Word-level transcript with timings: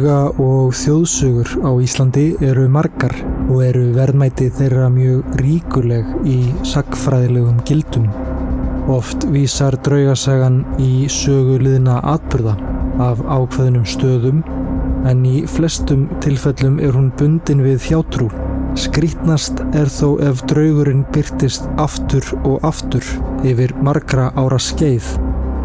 Drauga 0.00 0.30
og 0.40 0.70
þjóðsugur 0.80 1.48
á 1.60 1.76
Íslandi 1.84 2.22
eru 2.40 2.62
margar 2.72 3.12
og 3.52 3.58
eru 3.66 3.82
verðmæti 3.92 4.46
þeirra 4.56 4.86
mjög 4.94 5.34
ríkuleg 5.36 6.06
í 6.24 6.36
sagfræðilegum 6.64 7.58
gildum. 7.68 8.06
Oft 8.88 9.26
vísar 9.28 9.76
draugasagan 9.84 10.62
í 10.80 11.04
söguliðna 11.12 11.98
atbyrða 12.14 12.54
af 13.10 13.20
ákveðnum 13.28 13.84
stöðum 13.84 14.40
en 15.10 15.20
í 15.28 15.42
flestum 15.44 16.06
tilfellum 16.24 16.80
er 16.80 16.96
hún 16.96 17.12
bundin 17.20 17.60
við 17.66 17.90
hjátrú. 17.90 18.30
Skrítnast 18.80 19.60
er 19.76 19.92
þó 19.92 20.16
ef 20.30 20.40
draugurinn 20.48 21.04
byrtist 21.12 21.68
aftur 21.76 22.24
og 22.40 22.64
aftur 22.64 23.04
yfir 23.44 23.76
margra 23.84 24.30
ára 24.32 24.62
skeið 24.70 25.12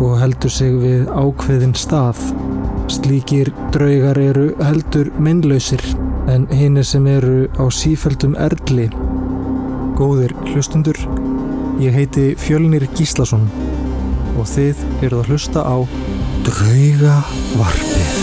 og 0.04 0.20
heldur 0.20 0.52
sig 0.52 0.76
við 0.84 1.08
ákveðin 1.08 1.78
stað. 1.80 2.20
Slíkir 2.92 3.50
draugar 3.74 4.18
eru 4.22 4.46
heldur 4.62 5.08
minnlausir 5.18 5.82
en 6.30 6.46
hinn 6.54 6.78
sem 6.84 7.08
eru 7.10 7.48
á 7.58 7.66
sífældum 7.74 8.36
erli. 8.38 8.88
Góðir 9.98 10.36
hlustundur, 10.52 11.00
ég 11.82 11.98
heiti 11.98 12.34
Fjölnir 12.38 12.86
Gíslason 12.94 13.48
og 14.36 14.46
þið 14.52 14.84
eruð 15.02 15.22
að 15.24 15.30
hlusta 15.32 15.66
á 15.66 15.78
Draugavarpið. 16.46 18.14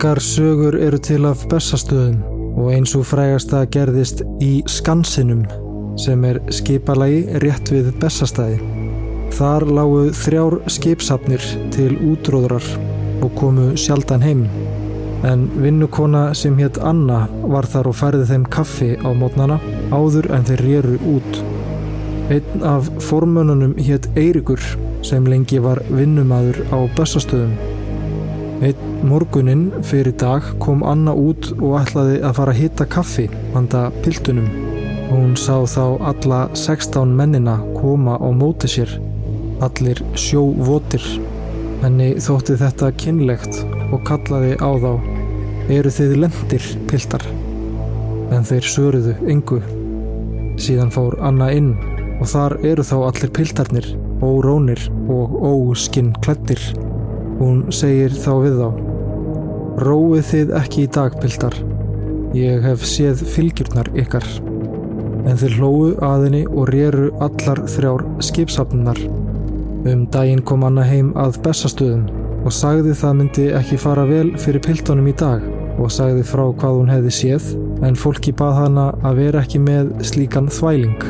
Margar 0.00 0.20
sögur 0.24 0.74
eru 0.80 0.96
til 0.96 1.26
af 1.28 1.42
bessastöðum 1.50 2.22
og 2.56 2.70
eins 2.72 2.94
og 2.96 3.02
frægasta 3.04 3.58
gerðist 3.68 4.22
í 4.40 4.62
Skansinum 4.64 5.42
sem 6.00 6.22
er 6.24 6.38
skipalagi 6.56 7.18
rétt 7.42 7.68
við 7.68 7.90
bessastæði. 8.00 8.56
Þar 9.36 9.66
lágu 9.68 10.06
þrjár 10.16 10.56
skipsafnir 10.72 11.44
til 11.76 11.98
útróðrar 12.14 12.64
og 13.20 13.34
komu 13.36 13.66
sjaldan 13.76 14.24
heim. 14.24 14.46
En 15.28 15.44
vinnukona 15.60 16.30
sem 16.32 16.56
hétt 16.56 16.80
Anna 16.80 17.26
var 17.42 17.68
þar 17.68 17.90
og 17.92 17.98
færði 18.00 18.30
þeim 18.30 18.46
kaffi 18.56 18.94
á 19.04 19.12
mótnana 19.12 19.58
áður 19.92 20.30
en 20.32 20.48
þeir 20.48 20.64
rýru 20.64 20.96
út. 21.18 21.42
Einn 22.32 22.64
af 22.64 22.88
formönunum 23.04 23.76
hétt 23.76 24.08
Eirikur 24.16 24.64
sem 25.04 25.28
lengi 25.28 25.60
var 25.60 25.84
vinnumadur 25.92 26.64
á 26.72 26.88
bessastöðum. 26.96 27.69
Einn 28.60 29.06
morgunin 29.08 29.70
fyrir 29.88 30.12
dag 30.20 30.44
kom 30.60 30.82
Anna 30.84 31.14
út 31.16 31.46
og 31.56 31.78
ætlaði 31.78 32.18
að 32.20 32.34
fara 32.36 32.52
að 32.52 32.58
hitta 32.60 32.86
kaffi 32.92 33.24
handa 33.54 33.86
piltunum. 34.04 34.50
Hún 35.08 35.32
sá 35.40 35.64
þá 35.64 35.84
alla 36.10 36.40
16 36.52 37.14
mennina 37.16 37.56
koma 37.78 38.18
á 38.20 38.28
móti 38.36 38.68
sér, 38.68 38.92
allir 39.64 40.02
sjóvotir. 40.12 41.06
Henni 41.80 42.10
þótti 42.20 42.58
þetta 42.60 42.92
kynlegt 43.00 43.62
og 43.94 44.04
kallaði 44.04 44.52
á 44.60 44.70
þá 44.84 44.92
eru 45.72 45.94
þið 45.96 46.14
lendir, 46.26 46.68
piltar? 46.90 47.24
En 48.28 48.44
þeir 48.44 48.70
söruðu 48.74 49.16
yngu. 49.24 49.62
Síðan 50.60 50.92
fór 50.92 51.16
Anna 51.24 51.48
inn 51.56 51.72
og 52.20 52.28
þar 52.28 52.58
eru 52.60 52.84
þá 52.84 52.96
allir 53.08 53.32
piltarnir, 53.40 53.90
órónir 54.20 54.84
og 55.08 55.40
óskinn 55.48 56.12
klættir. 56.20 56.60
Hún 57.40 57.70
segir 57.72 58.12
þá 58.12 58.32
við 58.42 58.58
þá. 58.60 58.80
Róið 59.80 60.24
þið 60.28 60.50
ekki 60.58 60.82
í 60.84 60.88
dag, 60.92 61.14
piltar. 61.22 61.54
Ég 62.36 62.60
hef 62.68 62.82
séð 62.84 63.22
fylgjurnar 63.32 63.88
ykkar. 63.96 64.26
En 65.24 65.40
þeir 65.40 65.54
hlóðu 65.56 65.94
aðinni 66.04 66.42
og 66.50 66.68
réru 66.68 67.06
allar 67.24 67.62
þrjár 67.72 68.04
skipsafnunar. 68.28 69.00
Um 69.88 70.02
daginn 70.12 70.44
kom 70.44 70.66
Anna 70.68 70.84
heim 70.84 71.14
að 71.16 71.40
bestastöðum 71.46 72.04
og 72.44 72.52
sagði 72.52 72.92
það 73.00 73.16
myndi 73.22 73.46
ekki 73.56 73.80
fara 73.80 74.04
vel 74.04 74.34
fyrir 74.36 74.60
piltunum 74.66 75.08
í 75.08 75.16
dag 75.16 75.40
og 75.80 75.88
sagði 75.96 76.26
frá 76.28 76.44
hvað 76.44 76.76
hún 76.76 76.92
hefði 76.92 77.14
séð 77.22 77.48
en 77.88 77.96
fólki 77.96 78.36
bað 78.36 78.56
hana 78.58 78.86
að 79.00 79.22
vera 79.22 79.46
ekki 79.46 79.62
með 79.64 79.94
slíkan 80.12 80.52
þvæling. 80.52 81.08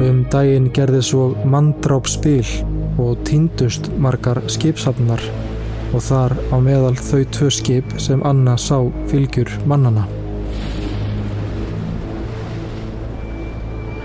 Um 0.00 0.24
daginn 0.32 0.72
gerði 0.72 1.04
svo 1.04 1.30
manndráp 1.44 2.08
spil 2.08 2.48
og 2.96 3.20
týndust 3.28 3.92
margar 4.00 4.40
skipsafnunar 4.48 5.20
og 5.94 6.04
þar 6.06 6.36
á 6.54 6.56
meðal 6.62 6.94
þau 6.98 7.22
tvö 7.34 7.50
skip 7.54 7.94
sem 7.98 8.22
Anna 8.26 8.56
sá 8.60 8.78
fylgjur 9.10 9.50
mannana. 9.70 10.06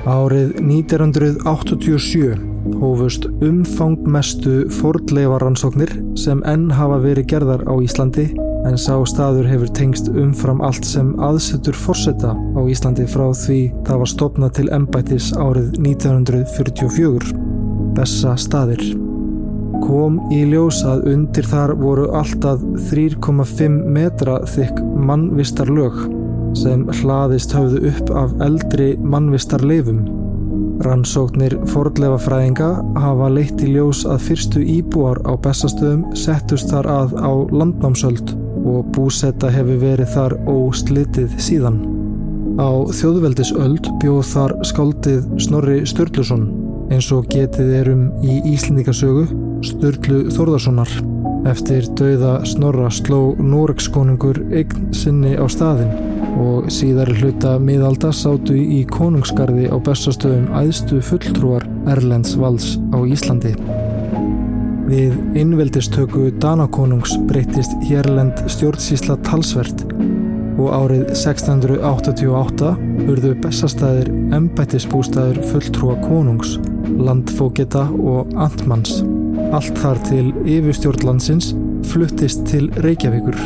Árið 0.06 0.60
1987 0.62 2.36
hófust 2.82 3.26
umfangmestu 3.46 4.66
fordleifaransóknir 4.80 5.92
sem 6.18 6.42
enn 6.50 6.68
hafa 6.74 7.00
verið 7.02 7.30
gerðar 7.34 7.66
á 7.66 7.74
Íslandi 7.82 8.28
en 8.66 8.78
sá 8.82 8.94
staður 9.06 9.50
hefur 9.50 9.72
tengst 9.78 10.10
umfram 10.10 10.62
allt 10.66 10.86
sem 10.86 11.12
aðsettur 11.22 11.78
forsetta 11.78 12.34
á 12.34 12.62
Íslandi 12.70 13.06
frá 13.10 13.28
því 13.34 13.60
það 13.86 14.02
var 14.02 14.14
stopnað 14.14 14.56
til 14.60 14.68
embætis 14.78 15.32
árið 15.38 15.74
1944. 15.82 17.36
Bessa 17.96 18.34
staðir 18.38 18.82
kom 19.86 20.18
í 20.34 20.42
ljós 20.50 20.82
að 20.88 21.06
undir 21.14 21.46
þar 21.48 21.76
voru 21.80 22.10
alltaf 22.18 22.62
3,5 22.90 23.82
metra 23.96 24.40
þykk 24.50 24.82
mannvistar 25.08 25.70
lög 25.72 26.00
sem 26.56 26.86
hlaðist 27.02 27.54
höfðu 27.56 27.82
upp 27.92 28.12
af 28.16 28.36
eldri 28.44 28.94
mannvistar 29.00 29.64
leifum. 29.66 30.06
Rannsóknir 30.86 31.56
fordlefa 31.72 32.18
fræðinga 32.26 32.70
hafa 33.00 33.30
leitt 33.32 33.62
í 33.64 33.72
ljós 33.76 34.04
að 34.10 34.26
fyrstu 34.30 34.64
íbúar 34.76 35.22
á 35.24 35.36
bestastöðum 35.40 36.04
settust 36.18 36.72
þar 36.72 36.90
að 36.92 37.16
á 37.20 37.32
landnámsöld 37.52 38.36
og 38.66 38.92
búsetta 38.96 39.52
hefur 39.54 39.80
verið 39.84 40.12
þar 40.16 40.38
óslitið 40.52 41.40
síðan. 41.40 41.82
Á 42.56 42.88
þjóðveldisöld 42.96 43.90
bjóð 44.02 44.22
þar 44.32 44.56
skaldið 44.68 45.26
Snorri 45.44 45.82
Sturluson 45.88 46.48
eins 46.94 47.10
og 47.14 47.28
getið 47.32 47.74
erum 47.82 48.08
í 48.24 48.40
Íslendingasögu 48.54 49.45
Sturlu 49.64 50.26
Þórðarssonar. 50.34 50.90
Eftir 51.46 51.86
dauða 51.96 52.40
Snorra 52.50 52.90
sló 52.90 53.36
Noregskonungur 53.38 54.42
eign 54.50 54.90
sinni 54.98 55.36
á 55.38 55.46
staðin 55.52 55.94
og 56.42 56.68
síðar 56.74 57.12
hluta 57.16 57.56
miðalda 57.62 58.12
sátu 58.16 58.58
í 58.58 58.82
konungsgarði 58.90 59.70
á 59.72 59.78
bestastöðum 59.80 60.50
æðstu 60.58 61.00
fulltrúar 61.06 61.64
Erlends 61.94 62.36
vals 62.40 62.76
á 62.92 63.00
Íslandi. 63.06 63.54
Við 64.86 65.16
innveldistöku 65.40 66.28
Danakonungs 66.42 67.16
breytist 67.30 67.74
Hérlend 67.88 68.44
stjórnsísla 68.52 69.18
talsvert 69.26 69.86
og 70.62 70.70
árið 70.72 71.10
1688 71.16 72.72
urðu 73.10 73.34
bestastæðir 73.44 74.12
embættisbústæður 74.38 75.42
fulltrúa 75.52 76.00
konungs, 76.06 76.58
landfóketa 76.96 77.88
og 77.98 78.34
antmanns. 78.38 79.02
Allt 79.56 79.78
þar 79.80 80.00
til 80.04 80.26
yfirstjórnlandsins 80.52 81.54
fluttist 81.88 82.42
til 82.50 82.66
Reykjavíkur. 82.84 83.38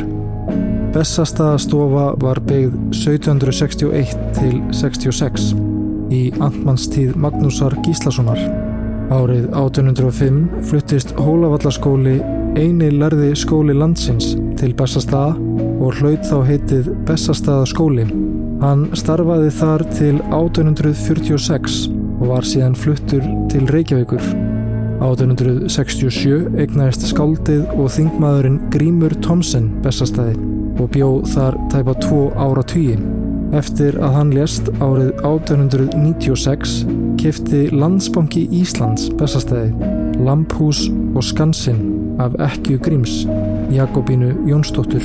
Bessastaðastofa 0.96 2.06
var 2.24 2.42
beigð 2.50 2.80
1761 2.96 4.16
til 4.40 4.56
66 4.74 5.52
í 6.10 6.24
Antmannstíð 6.42 7.14
Magnúsar 7.14 7.78
Gíslasonar. 7.86 8.42
Árið 9.14 9.52
1805 9.54 10.42
fluttist 10.72 11.14
Hólavallaskóli 11.20 12.18
eini 12.58 12.90
lærði 12.90 13.36
skóli 13.38 13.78
landsins 13.78 14.34
til 14.58 14.74
Bessastaða 14.74 15.38
og 15.78 16.02
hlaut 16.02 16.26
þá 16.26 16.38
heitið 16.50 16.94
Bessastaðaskóli. 17.06 18.10
Hann 18.66 18.88
starfaði 18.98 19.54
þar 19.62 19.86
til 19.94 20.16
1846 20.34 21.84
og 22.18 22.32
var 22.34 22.50
síðan 22.50 22.74
fluttur 22.78 23.22
til 23.54 23.70
Reykjavíkur. 23.70 24.49
1867 25.00 26.60
egnaðist 26.60 27.06
skáldið 27.10 27.66
og 27.76 27.88
þingmaðurinn 27.96 28.60
Grímur 28.74 29.16
Thomsen 29.24 29.70
bestastæði 29.84 30.36
og 30.80 30.92
bjóð 30.94 31.30
þar 31.34 31.58
tæpa 31.72 31.96
tvo 32.04 32.22
ára 32.40 32.64
tugi. 32.68 32.98
Eftir 33.56 33.98
að 34.04 34.18
hann 34.18 34.34
lést 34.36 34.68
árið 34.78 35.14
1896 35.26 36.76
kefti 37.20 37.64
Landsbanki 37.74 38.46
Íslands 38.60 39.08
bestastæði, 39.20 39.72
Lamphús 40.22 40.86
og 41.16 41.24
Skansinn 41.26 41.82
af 42.22 42.36
Ekkju 42.50 42.78
Gríms, 42.84 43.24
Jakobínu 43.74 44.36
Jónsdóttur. 44.48 45.04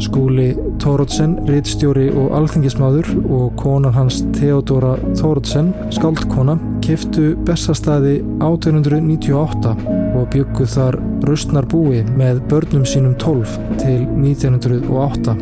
Skúli 0.00 0.54
Tórótsen, 0.80 1.36
rittstjóri 1.44 2.08
og 2.16 2.32
alþingismadur 2.38 3.08
og 3.28 3.52
konan 3.60 3.92
hans 3.92 4.22
Theodora 4.32 4.94
Tórótsen, 5.12 5.74
skaldkona, 5.92 6.56
kiftu 6.84 7.34
Bessastæði 7.46 8.20
1898 8.42 9.74
og 10.18 10.26
bygguð 10.32 10.72
þar 10.74 10.98
raustnar 11.28 11.68
búi 11.70 12.02
með 12.18 12.42
börnum 12.50 12.84
sínum 12.88 13.14
12 13.20 13.54
til 13.80 14.02
1908 14.08 15.36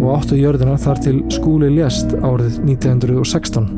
og 0.00 0.08
áttu 0.14 0.38
jörðina 0.38 0.76
þar 0.80 1.02
til 1.04 1.16
skúli 1.34 1.70
lést 1.74 2.14
árið 2.24 2.58
1916. 2.64 3.68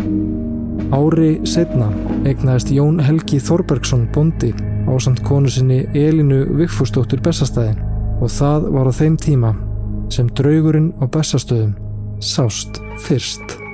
Ári 0.94 1.32
setna 1.48 1.90
egnaðist 2.28 2.70
Jón 2.74 3.02
Helgi 3.02 3.40
Þorbergsson 3.42 4.06
bondi 4.14 4.52
á 4.86 4.94
samt 5.02 5.24
konu 5.26 5.50
sinni 5.50 5.82
Elinu 5.98 6.44
Vigfúsdóttur 6.60 7.22
Bessastæði 7.26 7.74
og 8.22 8.32
það 8.32 8.70
var 8.78 8.90
á 8.90 8.92
þeim 9.02 9.20
tíma 9.20 9.52
sem 10.12 10.30
draugurinn 10.38 10.92
á 11.02 11.04
Bessastöðum 11.10 11.74
sást 12.22 12.80
fyrst. 13.02 13.65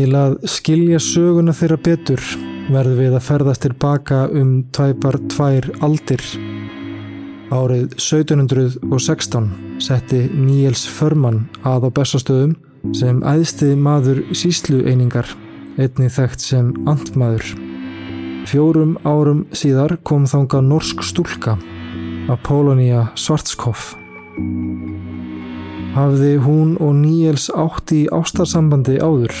Til 0.00 0.14
að 0.16 0.38
skilja 0.48 0.96
söguna 0.96 1.52
þeirra 1.52 1.76
betur 1.84 2.22
verður 2.72 2.94
við 2.96 3.16
að 3.18 3.24
ferðast 3.26 3.62
tilbaka 3.66 4.20
um 4.32 4.54
tvæpar 4.72 5.18
tvær 5.28 5.68
aldir. 5.84 6.24
Árið 7.52 7.98
1716 7.98 9.50
setti 9.84 10.22
Níels 10.32 10.86
Förmann 10.88 11.42
að 11.68 11.84
á 11.84 11.88
Bessastöðum 12.00 12.56
sem 12.96 13.20
æðsti 13.20 13.74
maður 13.76 14.22
síslu 14.32 14.80
einingar, 14.88 15.28
einni 15.76 16.08
þekkt 16.08 16.46
sem 16.46 16.72
andmaður. 16.88 17.52
Fjórum 18.48 18.96
árum 19.04 19.44
síðar 19.52 19.98
kom 20.00 20.24
þanga 20.24 20.64
norsk 20.64 21.04
stúlka, 21.04 21.58
Apollonia 22.32 23.10
Svartskoff. 23.20 23.92
Hafði 25.92 26.36
hún 26.40 26.78
og 26.80 26.96
Níels 27.04 27.50
átt 27.52 27.92
í 27.92 28.06
ástarsambandi 28.08 28.96
áður, 29.04 29.36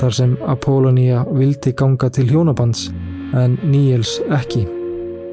þar 0.00 0.16
sem 0.18 0.36
Apollonia 0.46 1.24
vildi 1.30 1.72
ganga 1.76 2.10
til 2.10 2.28
hjónabands, 2.30 2.90
en 3.34 3.58
Níels 3.64 4.18
ekki. 4.30 4.66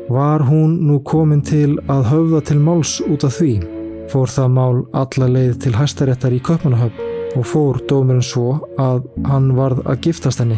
Var 0.09 0.45
hún 0.47 0.79
nú 0.87 0.99
komin 1.05 1.41
til 1.45 1.77
að 1.91 2.07
höfða 2.11 2.41
til 2.49 2.59
máls 2.63 2.97
út 3.05 3.25
af 3.27 3.37
því, 3.37 3.53
fór 4.09 4.31
það 4.33 4.53
mál 4.55 4.83
alla 4.97 5.29
leið 5.29 5.55
til 5.65 5.75
hæstaréttar 5.77 6.33
í 6.33 6.41
Köpmanahöfn 6.41 7.09
og 7.37 7.45
fór 7.45 7.77
dómurinn 7.89 8.25
svo 8.25 8.55
að 8.81 9.03
hann 9.29 9.51
varð 9.57 9.83
að 9.85 10.07
giftast 10.07 10.41
henni. 10.41 10.57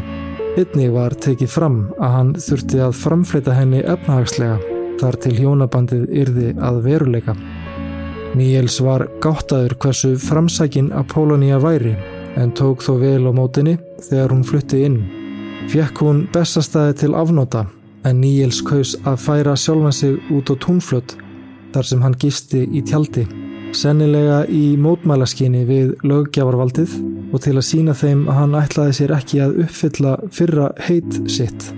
Einnig 0.59 0.91
var 0.91 1.15
tekið 1.15 1.51
fram 1.51 1.81
að 1.99 2.15
hann 2.15 2.31
þurfti 2.45 2.79
að 2.83 2.97
framfleyta 2.99 3.55
henni 3.55 3.83
efnahagslega 3.83 4.59
þar 5.01 5.17
til 5.23 5.35
hjónabandið 5.39 6.07
yrði 6.23 6.53
að 6.61 6.81
veruleika. 6.85 7.35
Níels 8.37 8.77
var 8.83 9.07
gáttaður 9.23 9.75
hversu 9.83 10.13
framsækin 10.21 10.91
Apollonia 10.95 11.59
væri 11.59 11.97
en 12.39 12.53
tók 12.55 12.83
þó 12.85 12.93
vel 13.01 13.27
á 13.27 13.31
mótinni 13.35 13.77
þegar 14.07 14.33
hún 14.33 14.45
flutti 14.47 14.85
inn. 14.87 15.01
Fjekk 15.71 16.01
hún 16.03 16.25
bestastæði 16.33 16.97
til 17.03 17.13
afnóta 17.15 17.65
en 18.07 18.21
Níels 18.21 18.61
kaus 18.65 18.95
að 19.05 19.19
færa 19.25 19.55
sjálfan 19.57 19.93
sig 19.95 20.17
út 20.33 20.49
á 20.49 20.55
túnflött 20.57 21.15
þar 21.73 21.87
sem 21.87 22.01
hann 22.03 22.17
gisti 22.19 22.63
í 22.65 22.81
tjaldi. 22.87 23.27
Sennilega 23.77 24.41
í 24.51 24.75
mótmælaskinni 24.81 25.61
við 25.67 25.93
löggjafarvaldið 26.03 26.97
og 27.31 27.43
til 27.45 27.55
að 27.55 27.67
sína 27.67 27.95
þeim 27.95 28.25
að 28.27 28.39
hann 28.41 28.57
ætlaði 28.59 28.97
sér 28.97 29.13
ekki 29.15 29.39
að 29.45 29.61
uppfylla 29.65 30.17
fyrra 30.35 30.71
heit 30.87 31.21
sitt. 31.31 31.69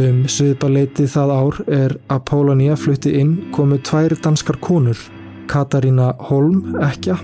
Um 0.00 0.22
sviðbarleiti 0.28 1.06
það 1.08 1.32
ár 1.36 1.58
er 1.68 1.96
að 2.12 2.22
Pólania 2.28 2.76
flutti 2.80 3.14
inn 3.20 3.34
komu 3.52 3.80
tvær 3.84 4.16
danskar 4.24 4.60
konur, 4.60 4.96
Katarína 5.48 6.12
Holm 6.30 6.78
ekja 6.80 7.18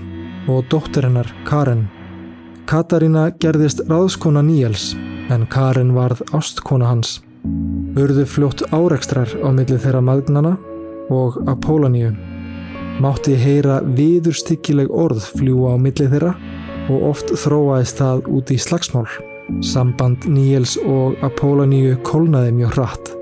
og 0.49 0.65
dóttirinnar 0.69 1.29
Karen. 1.49 1.87
Katarína 2.69 3.31
gerðist 3.41 3.79
ráðskona 3.89 4.43
Níels 4.45 4.91
en 5.33 5.47
Karen 5.49 5.95
varð 5.95 6.19
ástkona 6.37 6.91
hans. 6.91 7.15
Urðu 7.97 8.27
fljótt 8.29 8.61
árekstrar 8.69 9.31
á 9.41 9.49
milli 9.49 9.79
þeirra 9.81 10.03
maðgnana 10.05 10.51
og 11.09 11.39
að 11.49 11.63
Pólaníu. 11.63 12.11
Mátti 13.01 13.33
heyra 13.41 13.79
viðurstykkileg 13.97 14.93
orð 14.93 15.25
fljúa 15.39 15.73
á 15.73 15.77
milli 15.81 16.11
þeirra 16.11 16.35
og 16.93 17.07
oft 17.09 17.33
þróaðist 17.41 18.03
það 18.03 18.29
út 18.37 18.53
í 18.53 18.59
slagsmál. 18.61 19.07
Samband 19.65 20.29
Níels 20.29 20.75
og 20.77 21.17
Apolloníu 21.25 21.97
kólnaði 22.05 22.53
mjög 22.59 22.77
hratt 22.77 23.13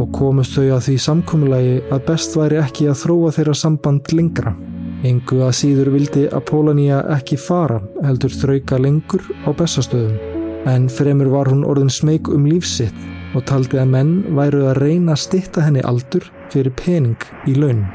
og 0.00 0.10
komust 0.18 0.58
þau 0.58 0.66
að 0.80 0.88
því 0.88 0.98
samkommulagi 1.06 1.78
að 1.94 2.04
best 2.10 2.34
væri 2.34 2.58
ekki 2.64 2.90
að 2.90 3.04
þróa 3.04 3.34
þeirra 3.38 3.58
samband 3.62 4.10
lengra. 4.18 4.58
Engu 5.00 5.38
að 5.46 5.54
síður 5.56 5.88
vildi 5.94 6.26
Apolloníu 6.36 6.98
ekki 7.14 7.38
fara 7.40 7.78
heldur 8.04 8.34
þrauka 8.36 8.76
lengur 8.76 9.22
á 9.48 9.50
bestastöðum 9.56 10.66
en 10.68 10.90
fremur 10.92 11.30
var 11.32 11.48
hún 11.48 11.64
orðin 11.64 11.92
smeg 11.92 12.28
um 12.28 12.44
lífsitt 12.44 12.96
og 13.32 13.46
taldi 13.48 13.78
að 13.80 13.94
menn 13.94 14.12
væru 14.36 14.66
að 14.68 14.82
reyna 14.82 15.14
að 15.14 15.22
stitta 15.22 15.64
henni 15.64 15.80
aldur 15.88 16.26
fyrir 16.52 16.74
pening 16.76 17.16
í 17.48 17.54
laun. 17.56 17.86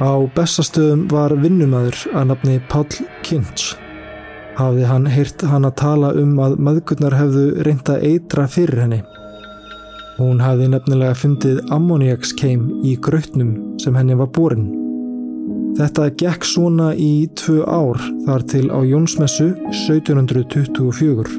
Á 0.00 0.12
bestastöðum 0.34 1.06
var 1.12 1.36
vinnumæður 1.36 2.02
að 2.16 2.28
nafni 2.32 2.58
Páll 2.72 2.88
Kinch. 3.22 3.76
Hafði 4.58 4.86
hann 4.88 5.06
heyrt 5.06 5.44
hann 5.46 5.68
að 5.68 5.78
tala 5.84 6.14
um 6.18 6.34
að 6.42 6.58
maðgurnar 6.58 7.14
hefðu 7.20 7.46
reynda 7.68 8.00
eitra 8.02 8.48
fyrir 8.50 8.82
henni. 8.82 9.02
Hún 10.20 10.42
hafði 10.44 10.66
nefnilega 10.68 11.16
fundið 11.16 11.58
ammoniakskeim 11.72 12.64
í 12.84 12.90
grautnum 13.00 13.54
sem 13.80 13.94
henni 13.96 14.12
var 14.18 14.28
borin. 14.36 14.66
Þetta 15.78 16.10
gekk 16.20 16.44
svona 16.44 16.90
í 16.92 17.24
tvö 17.40 17.62
ár 17.64 17.96
þar 18.26 18.42
til 18.52 18.66
á 18.68 18.84
Jónsmessu 18.84 19.46
1724 19.72 21.38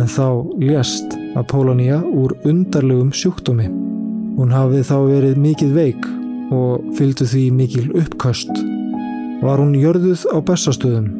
en 0.00 0.08
þá 0.08 0.28
lést 0.62 1.16
Apollonia 1.36 1.98
úr 2.00 2.32
undarlegum 2.48 3.10
sjúkdómi. 3.12 3.68
Hún 4.38 4.54
hafði 4.54 4.80
þá 4.88 4.96
verið 5.10 5.42
mikið 5.42 5.76
veik 5.76 6.08
og 6.56 6.86
fylgdu 6.96 7.28
því 7.28 7.42
mikil 7.58 7.84
uppköst. 8.00 8.62
Var 9.44 9.60
hún 9.60 9.76
jörðuð 9.76 10.24
á 10.32 10.40
bestastöðum. 10.40 11.12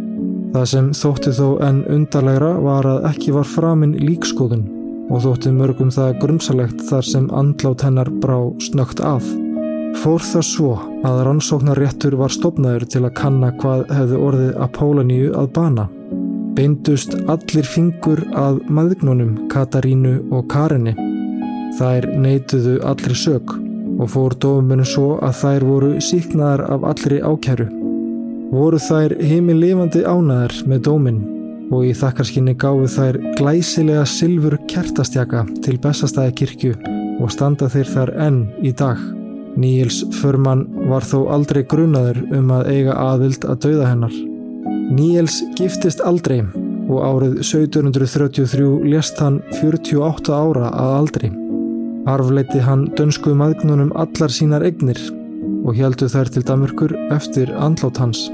Það 0.57 0.67
sem 0.73 0.89
þótti 0.97 1.37
þó 1.43 1.49
enn 1.69 1.85
undarlegra 1.93 2.55
var 2.65 2.89
að 2.89 3.11
ekki 3.13 3.37
var 3.37 3.53
framinn 3.53 3.99
líkskoðun 4.01 4.65
og 5.11 5.23
þótti 5.23 5.53
mörgum 5.55 5.91
það 5.95 6.17
grunnsalegt 6.23 6.83
þar 6.89 7.07
sem 7.07 7.27
andlát 7.35 7.85
hennar 7.87 8.11
brá 8.23 8.39
snögt 8.63 9.03
að. 9.05 9.27
Fór 10.03 10.23
það 10.23 10.45
svo 10.45 10.71
að 11.07 11.21
rannsóknarréttur 11.29 12.17
var 12.21 12.33
stopnaður 12.35 12.87
til 12.93 13.05
að 13.07 13.15
kanna 13.21 13.53
hvað 13.61 13.87
hefði 13.97 14.19
orðið 14.29 14.59
Apolloníu 14.67 15.31
að 15.41 15.53
bana. 15.57 15.87
Beindust 16.57 17.15
allir 17.29 17.69
fingur 17.69 18.23
að 18.37 18.61
maðgnunum 18.73 19.47
Katarínu 19.53 20.17
og 20.33 20.49
Karinni. 20.53 20.97
Þær 21.77 22.11
neituðu 22.21 22.77
allir 22.89 23.17
sög 23.17 23.55
og 23.97 24.11
fór 24.13 24.37
dómunu 24.41 24.85
svo 24.85 25.17
að 25.25 25.39
þær 25.41 25.67
voru 25.71 25.95
síknaðar 26.05 26.67
af 26.77 26.85
allri 26.93 27.23
ákæru. 27.25 27.71
Voru 28.53 28.81
þær 28.81 29.17
heimil 29.21 29.59
lifandi 29.61 30.05
ánaðar 30.07 30.55
með 30.69 30.85
dómin 30.89 31.25
og 31.71 31.87
í 31.89 31.93
þakkarskinni 31.97 32.55
gáfu 32.61 32.87
þær 32.91 33.19
glæsilega 33.39 34.05
silfur 34.09 34.57
kertastjaka 34.71 35.45
til 35.65 35.77
bestastæði 35.83 36.35
kirkju 36.41 36.75
og 37.23 37.33
standa 37.33 37.69
þeir 37.73 37.91
þar 37.93 38.13
enn 38.27 38.41
í 38.63 38.73
dag. 38.77 39.01
Níels 39.57 40.03
Förmann 40.19 40.67
var 40.91 41.07
þó 41.09 41.31
aldrei 41.33 41.63
grunaður 41.65 42.21
um 42.37 42.53
að 42.53 42.71
eiga 42.75 42.97
aðild 43.01 43.47
að 43.49 43.61
dauða 43.65 43.91
hennar. 43.91 44.17
Níels 44.93 45.41
giftist 45.57 46.03
aldrei 46.05 46.43
og 46.45 47.01
árið 47.03 47.41
1733 47.41 48.69
lést 48.87 49.19
hann 49.23 49.41
48 49.59 50.37
ára 50.37 50.71
að 50.71 50.97
aldrei. 51.01 51.29
Arfleiti 52.07 52.61
hann 52.63 52.87
dönsku 52.99 53.35
maðgnunum 53.35 53.91
allar 53.99 54.31
sínar 54.31 54.67
egnir 54.69 55.01
og 55.67 55.75
heldu 55.75 56.07
þær 56.13 56.31
til 56.31 56.45
Damurkur 56.47 56.95
eftir 57.11 57.51
andlát 57.57 57.99
hans. 57.99 58.29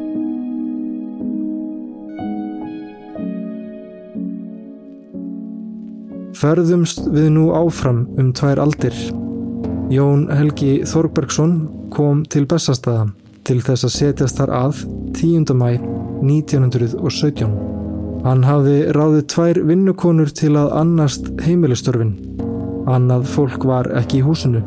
Ferðumst 6.32 7.04
við 7.12 7.28
nú 7.34 7.50
áfram 7.52 8.06
um 8.18 8.30
tvær 8.32 8.60
aldir. 8.62 8.94
Jón 9.92 10.24
Helgi 10.32 10.80
Þorbergsson 10.88 11.56
kom 11.92 12.22
til 12.32 12.46
Bessastæða 12.48 13.10
til 13.44 13.58
þess 13.60 13.84
að 13.84 13.92
setjast 13.96 14.40
þar 14.40 14.52
að 14.56 14.80
10. 15.18 15.52
mæ 15.58 15.76
1917. 16.24 17.52
Hann 18.22 18.46
hafði 18.46 18.76
ráðið 18.96 19.26
tvær 19.34 19.60
vinnukonur 19.68 20.32
til 20.32 20.54
að 20.56 20.72
annast 20.80 21.28
heimilistörfin. 21.42 22.14
Annað 22.88 23.28
fólk 23.34 23.66
var 23.68 23.90
ekki 24.00 24.22
í 24.22 24.24
húsinu. 24.24 24.62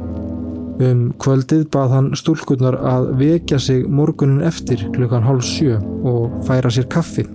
Um 0.75 1.07
kvöldið 1.23 1.69
bað 1.73 1.93
hann 1.95 2.13
stúlkunnar 2.19 2.77
að 2.83 3.13
vekja 3.21 3.61
sig 3.63 3.87
morgunin 3.87 4.43
eftir 4.45 4.85
klukkan 4.93 5.25
hálf 5.25 5.47
sjö 5.47 5.79
og 6.03 6.41
færa 6.45 6.69
sér 6.69 6.91
kaffi. 6.91 7.25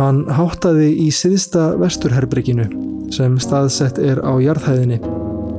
Hann 0.00 0.24
háttaði 0.32 0.94
í 1.04 1.10
siðsta 1.12 1.74
vesturherbrygginu 1.78 2.79
sem 3.14 3.36
staðsett 3.42 3.98
er 3.98 4.20
á 4.22 4.32
jarðhæðinni. 4.42 5.00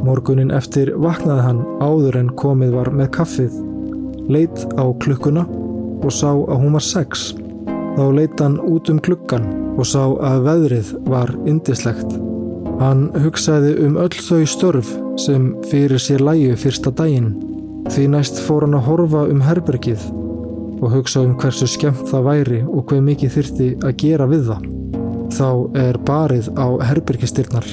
Morgunin 0.02 0.54
eftir 0.56 0.94
vaknaði 0.98 1.46
hann 1.46 1.62
áður 1.84 2.18
en 2.24 2.32
komið 2.40 2.74
var 2.78 2.90
með 2.96 3.12
kaffið, 3.18 3.60
leitt 4.32 4.64
á 4.80 4.84
klukkuna 5.04 5.46
og 6.02 6.10
sá 6.16 6.32
að 6.32 6.58
hún 6.64 6.76
var 6.78 6.86
sex. 6.86 7.32
Þá 7.98 8.04
leitt 8.16 8.42
hann 8.42 8.58
út 8.64 8.90
um 8.90 9.02
klukkan 9.04 9.46
og 9.78 9.86
sá 9.88 10.04
að 10.04 10.46
veðrið 10.48 10.92
var 11.12 11.34
indislegt. 11.46 12.18
Hann 12.82 13.10
hugsaði 13.22 13.76
um 13.86 14.00
öll 14.02 14.16
þau 14.26 14.42
störf 14.50 14.90
sem 15.22 15.52
fyrir 15.70 16.02
sér 16.02 16.24
læju 16.26 16.58
fyrsta 16.58 16.94
daginn. 16.98 17.36
Því 17.92 18.08
næst 18.16 18.42
fór 18.42 18.66
hann 18.66 18.78
að 18.78 18.88
horfa 18.88 19.28
um 19.30 19.46
herbergið 19.46 20.08
og 20.82 20.96
hugsa 20.96 21.22
um 21.22 21.38
hversu 21.38 21.70
skemmt 21.70 22.08
það 22.10 22.30
væri 22.32 22.62
og 22.66 22.88
hver 22.90 23.06
mikið 23.06 23.36
þyrti 23.38 23.74
að 23.86 23.98
gera 24.02 24.30
við 24.32 24.48
það. 24.50 24.81
Þá 25.32 25.50
er 25.80 25.98
barið 26.08 26.52
á 26.60 26.68
herbergistyrnar. 26.90 27.68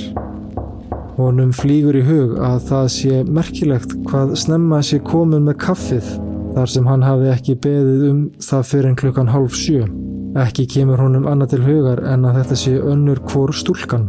Honum 1.19 1.51
flýgur 1.51 1.97
í 1.99 2.05
hug 2.07 2.37
að 2.39 2.59
það 2.69 2.89
sé 2.95 3.23
merkilegt 3.27 3.95
hvað 4.07 4.37
snemma 4.39 4.79
sé 4.87 5.01
komin 5.03 5.49
með 5.49 5.59
kaffið 5.65 6.13
þar 6.55 6.71
sem 6.71 6.87
hann 6.87 7.03
hafi 7.07 7.33
ekki 7.33 7.57
beðið 7.65 8.05
um 8.09 8.21
það 8.43 8.69
fyrir 8.71 8.91
en 8.93 9.01
klukkan 9.01 9.33
hálf 9.33 9.57
sjö. 9.59 9.89
Ekki 10.39 10.69
kemur 10.71 11.03
honum 11.03 11.27
annað 11.27 11.57
til 11.57 11.65
hugar 11.67 12.05
en 12.07 12.29
að 12.29 12.41
þetta 12.41 12.61
sé 12.63 12.77
önnur 12.79 13.23
hvor 13.31 13.51
stúlkan. 13.57 14.07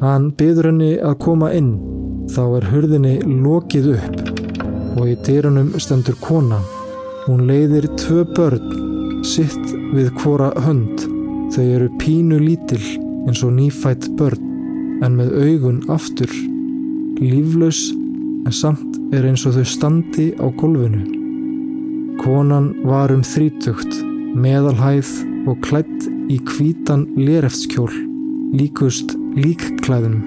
Hann 0.00 0.30
byður 0.38 0.70
henni 0.70 0.90
að 0.98 1.18
koma 1.22 1.52
inn, 1.54 1.74
þá 2.32 2.42
er 2.58 2.68
hurðinni 2.72 3.14
lokið 3.26 3.90
upp 3.94 4.96
og 4.96 5.04
í 5.12 5.16
dýrunum 5.26 5.74
stendur 5.78 6.18
kona. 6.24 6.58
Hún 7.28 7.46
leiðir 7.46 7.86
tvö 8.00 8.24
börn, 8.34 9.22
sitt 9.22 9.74
við 9.94 10.10
hvora 10.22 10.50
hönd. 10.64 11.09
Þau 11.50 11.64
eru 11.66 11.88
pínu 11.98 12.38
lítil 12.38 12.82
eins 13.26 13.40
og 13.42 13.56
nýfætt 13.56 14.06
börn 14.18 15.02
en 15.02 15.16
með 15.18 15.32
augun 15.34 15.80
aftur. 15.90 16.30
Líflaus 17.20 17.88
en 18.46 18.54
samt 18.54 18.98
er 19.14 19.26
eins 19.26 19.42
og 19.48 19.56
þau 19.56 19.66
standi 19.66 20.28
á 20.38 20.46
golfinu. 20.60 21.02
Konan 22.20 22.70
var 22.86 23.10
um 23.10 23.24
þrítugt, 23.26 23.98
meðalhæð 24.36 25.10
og 25.48 25.58
klætt 25.64 26.06
í 26.30 26.38
kvítan 26.46 27.06
lerefskjól, 27.18 27.90
líkust 28.54 29.16
líkklæðum, 29.34 30.20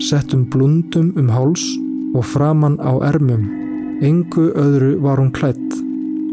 settum 0.00 0.46
blundum 0.48 1.12
um 1.18 1.28
háls 1.34 1.66
og 2.14 2.24
framann 2.32 2.78
á 2.80 2.96
ermum. 3.10 3.44
Engu 4.02 4.48
öðru 4.58 4.96
var 5.04 5.20
hún 5.20 5.34
klætt 5.34 5.78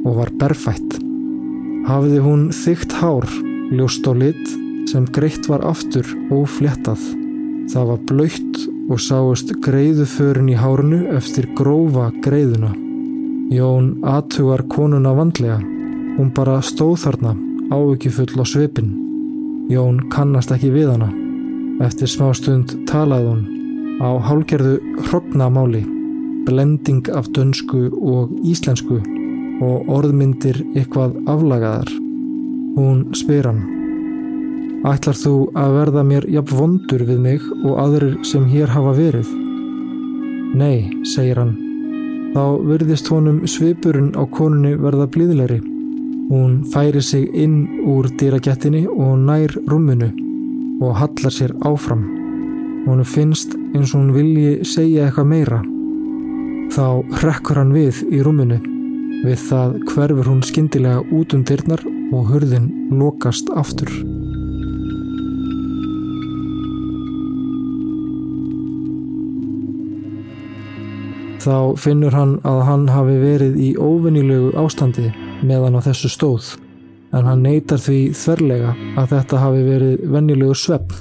og 0.05 0.22
var 0.22 0.31
berfætt. 0.39 1.00
Hafiði 1.89 2.24
hún 2.24 2.50
þygt 2.53 2.96
hár, 3.01 3.27
ljóst 3.69 4.07
á 4.09 4.13
lit 4.17 4.45
sem 4.89 5.05
greitt 5.05 5.45
var 5.49 5.63
aftur 5.65 6.07
ófléttað. 6.33 7.01
Það 7.69 7.89
var 7.91 7.99
blöytt 8.09 8.61
og 8.89 9.01
sáist 9.03 9.51
greiðuförin 9.61 10.49
í 10.49 10.57
hárunu 10.57 11.03
eftir 11.13 11.45
grófa 11.57 12.09
greiðuna. 12.25 12.71
Jón 13.53 13.99
aðtugar 14.05 14.65
konuna 14.69 15.13
vandlega. 15.17 15.59
Hún 16.17 16.33
bara 16.33 16.59
stóð 16.65 16.97
þarna 17.03 17.35
áökifull 17.69 18.41
á 18.41 18.45
svipin. 18.45 18.89
Jón 19.69 20.01
kannast 20.09 20.51
ekki 20.55 20.73
við 20.73 20.89
hana. 20.95 21.11
Eftir 21.85 22.09
smá 22.09 22.33
stund 22.33 22.73
talaði 22.89 23.29
hún 23.29 23.45
á 24.01 24.09
hálgerðu 24.25 24.79
hrognamáli, 25.05 25.85
blending 26.47 27.05
af 27.13 27.29
dönsku 27.35 27.88
og 27.93 28.33
íslensku 28.41 28.99
og 29.61 29.89
orðmyndir 29.91 30.63
eitthvað 30.73 31.19
aflagaðar. 31.29 32.08
Hún 32.79 33.09
spyr 33.12 33.43
hann. 33.43 33.57
Ætlar 34.88 35.17
þú 35.19 35.31
að 35.59 35.74
verða 35.75 36.03
mér 36.07 36.25
jafn 36.31 36.55
vondur 36.55 37.01
við 37.03 37.17
mig 37.19 37.48
og 37.57 37.74
aðrir 37.83 38.13
sem 38.24 38.45
hér 38.48 38.71
hafa 38.71 38.93
verið? 38.95 39.33
Nei, 40.55 40.88
segir 41.03 41.41
hann. 41.41 41.51
Þá 42.31 42.45
verðist 42.69 43.12
honum 43.12 43.41
svipurinn 43.43 44.13
á 44.15 44.24
konunni 44.31 44.77
verða 44.79 45.09
blíðleiri. 45.12 45.59
Hún 46.29 46.55
færi 46.71 47.03
sig 47.03 47.27
inn 47.36 47.83
úr 47.83 48.07
dýragettinni 48.15 48.86
og 48.88 49.19
nær 49.27 49.59
rúminu 49.67 50.13
og 50.79 50.95
hallar 51.01 51.36
sér 51.36 51.57
áfram. 51.67 52.07
Hún 52.88 53.03
finnst 53.03 53.59
eins 53.75 53.91
og 53.91 54.05
hún 54.05 54.15
vilji 54.15 54.63
segja 54.63 55.09
eitthvað 55.09 55.31
meira. 55.36 55.62
Þá 56.71 56.86
hrekkur 57.19 57.59
hann 57.59 57.75
við 57.75 58.05
í 58.07 58.24
rúminu. 58.24 58.63
Við 59.27 59.48
það 59.51 59.79
hverfur 59.91 60.31
hún 60.31 60.45
skindilega 60.48 61.03
út 61.12 61.36
um 61.36 61.43
dyrnar 61.43 61.83
og 62.13 62.29
hurðin 62.31 62.69
lokast 62.99 63.49
aftur. 63.57 63.91
Þá 71.39 71.77
finnur 71.79 72.13
hann 72.13 72.33
að 72.47 72.63
hann 72.67 72.89
hafi 72.91 73.15
verið 73.21 73.59
í 73.63 73.69
óvinnilegu 73.79 74.51
ástandi 74.59 75.07
meðan 75.45 75.79
á 75.79 75.81
þessu 75.87 76.11
stóð 76.11 76.55
en 77.15 77.25
hann 77.25 77.45
neytar 77.45 77.81
því 77.81 77.99
þverlega 78.17 78.75
að 78.99 79.13
þetta 79.15 79.43
hafi 79.45 79.63
verið 79.65 80.03
vennilegur 80.13 80.59
svepp. 80.59 80.93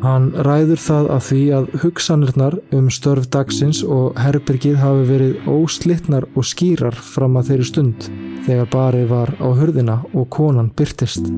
Hann 0.00 0.30
ræður 0.46 0.80
það 0.80 1.08
af 1.12 1.26
því 1.28 1.40
að 1.52 1.66
hugsanirnar 1.82 2.54
um 2.76 2.86
störf 2.92 3.26
dagsins 3.34 3.82
og 3.84 4.16
herbergið 4.16 4.78
hafi 4.80 5.02
verið 5.10 5.48
óslittnar 5.52 6.24
og 6.32 6.46
skýrar 6.48 6.96
fram 6.96 7.36
að 7.36 7.50
þeirri 7.50 7.66
stund 7.68 8.06
þegar 8.46 8.70
barið 8.72 9.10
var 9.10 9.34
á 9.36 9.48
hurðina 9.58 9.98
og 10.14 10.30
konan 10.32 10.70
byrtist. 10.76 11.28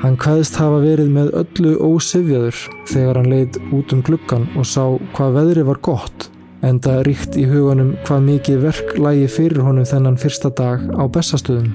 Hann 0.00 0.18
hvaðist 0.22 0.60
hafa 0.60 0.78
verið 0.84 1.10
með 1.16 1.32
öllu 1.42 1.72
ósefjaður 1.82 2.60
þegar 2.88 3.18
hann 3.18 3.32
leid 3.32 3.58
út 3.74 3.96
um 3.96 4.04
gluggan 4.06 4.46
og 4.54 4.68
sá 4.70 4.84
hvað 5.16 5.40
veðri 5.40 5.66
var 5.66 5.82
gott 5.82 6.30
en 6.62 6.78
það 6.84 7.02
ríkt 7.08 7.36
í 7.40 7.48
hugunum 7.50 7.96
hvað 8.06 8.26
mikið 8.28 8.62
verk 8.68 8.94
lægi 9.00 9.26
fyrir 9.34 9.64
honum 9.66 9.88
þennan 9.88 10.20
fyrsta 10.20 10.52
dag 10.54 10.86
á 10.94 11.04
bestastöðum. 11.10 11.74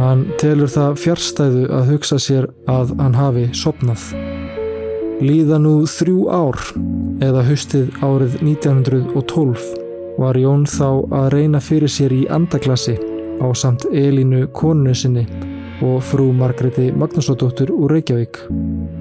Hann 0.00 0.26
telur 0.40 0.72
það 0.72 0.98
fjärstæðu 1.04 1.66
að 1.70 1.94
hugsa 1.94 2.18
sér 2.18 2.50
að 2.66 2.96
hann 2.98 3.18
hafi 3.18 3.50
sopnað. 3.56 4.10
Líða 5.22 5.60
nú 5.62 5.84
þrjú 5.86 6.24
ár 6.34 6.56
eða 7.22 7.44
haustið 7.46 7.92
árið 8.02 8.32
1912 8.42 9.68
var 10.18 10.38
Jón 10.40 10.64
þá 10.66 10.88
að 11.14 11.28
reyna 11.36 11.60
fyrir 11.62 11.92
sér 11.94 12.14
í 12.16 12.24
andaklassi 12.26 12.96
á 13.38 13.46
samt 13.54 13.86
Elínu 13.94 14.48
konu 14.50 14.90
sinni 14.98 15.22
og 15.82 16.02
frú 16.08 16.26
Margreti 16.34 16.88
Magnúsdóttur 16.90 17.70
úr 17.70 17.94
Reykjavík. 17.94 18.40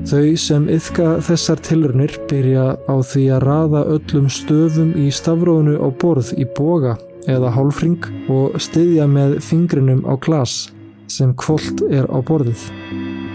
Þau 0.09 0.37
sem 0.37 0.69
yfka 0.69 1.17
þessar 1.25 1.61
tilurnir 1.65 2.13
byrja 2.29 2.69
á 2.85 2.95
því 3.01 3.27
að 3.33 3.45
raða 3.47 3.85
öllum 3.97 4.29
stöfum 4.29 4.93
í 4.93 5.09
stafrónu 5.09 5.79
á 5.81 5.89
borð 5.89 6.35
í 6.37 6.45
boga 6.45 6.99
eða 7.25 7.53
hálfring 7.57 8.05
og 8.29 8.61
styðja 8.61 9.09
með 9.09 9.39
fingrinum 9.45 10.05
á 10.05 10.13
glas 10.21 10.67
sem 11.09 11.33
kvólt 11.33 11.81
er 11.89 12.05
á 12.13 12.17
borðið. 12.21 12.69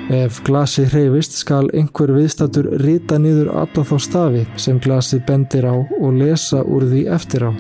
Ef 0.07 0.39
glasi 0.47 0.85
hreyfist 0.87 1.33
skal 1.35 1.67
einhver 1.75 2.13
viðstatur 2.15 2.69
rita 2.79 3.17
niður 3.19 3.49
alla 3.59 3.83
þá 3.89 3.97
stafi 4.05 4.45
sem 4.63 4.79
glasi 4.79 5.19
bendir 5.27 5.67
á 5.67 5.75
og 5.75 6.13
lesa 6.15 6.61
úr 6.63 6.87
því 6.87 7.01
eftir 7.11 7.49
á. 7.51 7.53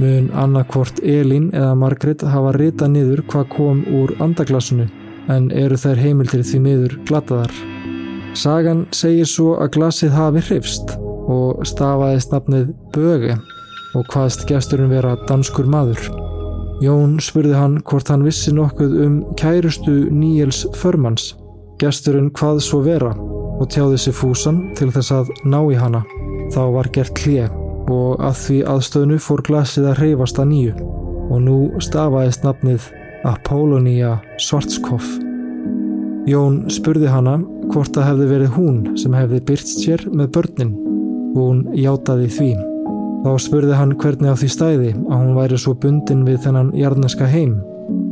Mun 0.00 0.30
annarkvort 0.32 1.02
Elín 1.04 1.50
eða 1.52 1.74
Margret 1.76 2.24
hafa 2.24 2.54
rita 2.56 2.88
niður 2.88 3.26
hvað 3.28 3.46
kom 3.52 3.84
úr 3.92 4.14
andaglasunu 4.24 4.88
en 5.28 5.50
eru 5.52 5.76
þær 5.76 6.00
heimildir 6.00 6.46
því 6.48 6.62
miður 6.64 6.98
glataðar. 7.08 7.52
Sagan 8.32 8.86
segir 8.96 9.28
svo 9.28 9.58
að 9.60 9.74
glasið 9.76 10.16
hafi 10.16 10.46
hrifst 10.48 10.96
og 11.28 11.64
stafaðist 11.68 12.32
nafnið 12.32 12.72
Böge 12.96 13.36
og 13.96 14.12
hvaðst 14.12 14.48
gesturinn 14.48 14.92
vera 14.96 15.16
danskur 15.28 15.68
maður. 15.68 16.00
Jón 16.80 17.18
spurði 17.20 17.56
hann 17.56 17.82
hvort 17.84 18.08
hann 18.12 18.24
vissi 18.24 18.52
nokkuð 18.52 19.02
um 19.04 19.24
kærustu 19.36 20.06
Níels 20.12 20.64
Förmans, 20.76 21.34
gesturinn 21.80 22.32
hvað 22.36 22.60
svo 22.64 22.82
vera 22.84 23.12
og 23.56 23.68
tjáði 23.72 24.00
sér 24.00 24.16
fúsan 24.16 24.60
til 24.76 24.90
þess 24.94 25.14
að 25.16 25.32
ná 25.48 25.60
í 25.72 25.78
hana. 25.78 26.02
Þá 26.54 26.62
var 26.74 26.90
gert 26.94 27.22
hlið 27.24 27.50
og 27.92 28.22
að 28.22 28.38
því 28.42 28.58
aðstöðnu 28.72 29.18
fór 29.22 29.42
glasið 29.46 29.90
að 29.90 30.00
reyfast 30.02 30.40
að 30.42 30.50
nýju 30.52 30.74
og 31.26 31.42
nú 31.42 31.58
stafaðist 31.82 32.46
nafnið 32.46 32.88
Apollonia 33.26 34.16
Svartskoff. 34.42 35.06
Jón 36.26 36.64
spurði 36.72 37.10
hana 37.10 37.38
hvort 37.70 37.94
það 37.94 38.08
hefði 38.10 38.26
verið 38.32 38.56
hún 38.56 38.80
sem 38.98 39.14
hefði 39.14 39.42
byrst 39.46 39.82
sér 39.82 40.02
með 40.10 40.32
börnin 40.36 40.74
og 41.36 41.42
hún 41.42 41.62
játaði 41.76 42.30
því. 42.36 42.50
Þá 43.26 43.30
spurði 43.42 43.78
hann 43.78 43.94
hvernig 43.98 44.34
á 44.34 44.38
því 44.38 44.50
stæði 44.52 44.90
að 44.94 45.22
hún 45.22 45.38
væri 45.38 45.58
svo 45.58 45.74
bundin 45.82 46.26
við 46.26 46.44
þennan 46.46 46.72
jarneska 46.78 47.26
heim. 47.30 47.56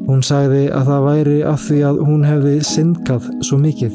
Hún 0.04 0.20
sagði 0.24 0.66
að 0.68 0.90
það 0.90 1.04
væri 1.08 1.36
af 1.48 1.62
því 1.64 1.78
að 1.88 2.00
hún 2.08 2.24
hefði 2.28 2.56
syndgað 2.68 3.28
svo 3.46 3.56
mikið. 3.62 3.94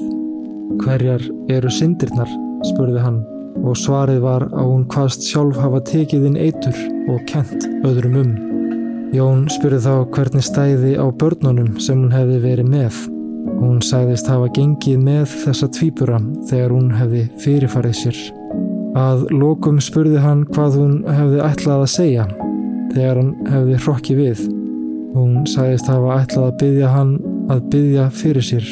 Hverjar 0.80 1.26
eru 1.54 1.74
syndirnar, 1.74 2.32
spurði 2.66 3.04
hann 3.04 3.20
og 3.66 3.78
svarið 3.78 4.22
var 4.24 4.46
að 4.50 4.68
hún 4.72 4.86
hvaðst 4.90 5.26
sjálf 5.28 5.58
hafa 5.60 5.82
tekið 5.86 6.28
inn 6.30 6.40
eitur 6.40 6.82
og 7.12 7.24
kent 7.30 7.66
öðrum 7.88 8.20
um. 8.24 8.34
Jón 9.14 9.48
spurði 9.50 9.82
þá 9.86 9.94
hvernig 10.14 10.46
stæði 10.46 10.92
á 11.02 11.06
börnunum 11.10 11.80
sem 11.82 11.98
hún 11.98 12.14
hefði 12.14 12.42
verið 12.44 12.70
með. 12.70 13.00
Hún 13.60 13.80
sagðist 13.86 14.30
hafa 14.30 14.52
gengið 14.56 15.02
með 15.02 15.34
þessa 15.46 15.70
tvíbura 15.78 16.20
þegar 16.50 16.76
hún 16.76 16.92
hefði 16.94 17.26
fyrirfarið 17.42 17.98
sér. 18.02 18.22
Að 18.98 19.28
lokum 19.34 19.82
spurði 19.82 20.22
hann 20.22 20.46
hvað 20.54 20.80
hún 20.82 20.96
hefði 21.06 21.44
ætlað 21.46 21.84
að 21.86 21.92
segja 21.96 22.30
þegar 22.94 23.22
hann 23.22 23.36
hefði 23.50 23.84
hrokki 23.84 24.18
við. 24.18 24.48
Hún 25.16 25.46
sagðist 25.50 25.90
hafa 25.90 26.22
ætlað 26.22 26.48
að 26.48 26.58
byggja 26.64 26.94
hann 26.94 27.14
að 27.50 27.68
byggja 27.74 28.08
fyrir 28.14 28.46
sér. 28.46 28.72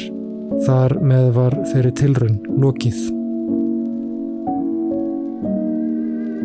Þar 0.66 0.98
með 1.04 1.30
var 1.36 1.56
þeirri 1.70 1.94
tilraun 1.98 2.36
lokið. 2.62 2.98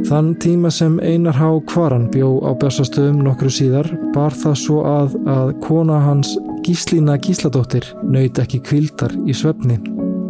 Þann 0.04 0.34
tíma 0.44 0.70
sem 0.74 0.98
Einar 1.00 1.38
Há 1.40 1.48
Kvaran 1.70 2.10
bjó 2.12 2.36
á 2.44 2.52
Bessastöðum 2.60 3.22
nokkru 3.24 3.50
síðar 3.54 3.88
bar 4.14 4.36
það 4.36 4.58
svo 4.60 4.82
að 4.84 5.16
að 5.32 5.54
kona 5.64 6.02
hans 6.04 6.36
Gíslína 6.66 7.16
Gísladóttir 7.24 7.88
nöyt 8.04 8.40
ekki 8.44 8.60
kvildar 8.68 9.16
í 9.24 9.36
svefni. 9.36 9.80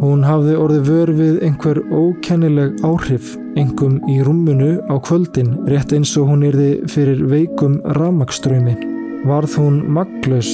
Hún 0.04 0.24
hafði 0.26 0.56
orðið 0.60 0.88
vör 0.88 1.12
við 1.18 1.36
einhver 1.46 1.82
ókennileg 1.90 2.80
áhrif, 2.86 3.34
engum 3.58 4.00
í 4.10 4.20
rúmunu 4.26 4.76
á 4.90 4.94
kvöldin, 5.02 5.54
rétt 5.66 5.94
eins 5.96 6.14
og 6.20 6.30
hún 6.30 6.48
yrði 6.50 6.72
fyrir 6.90 7.22
veikum 7.30 7.80
ramakströmi. 7.98 8.93
Varð 9.24 9.54
hún 9.56 9.76
maglaus 9.88 10.50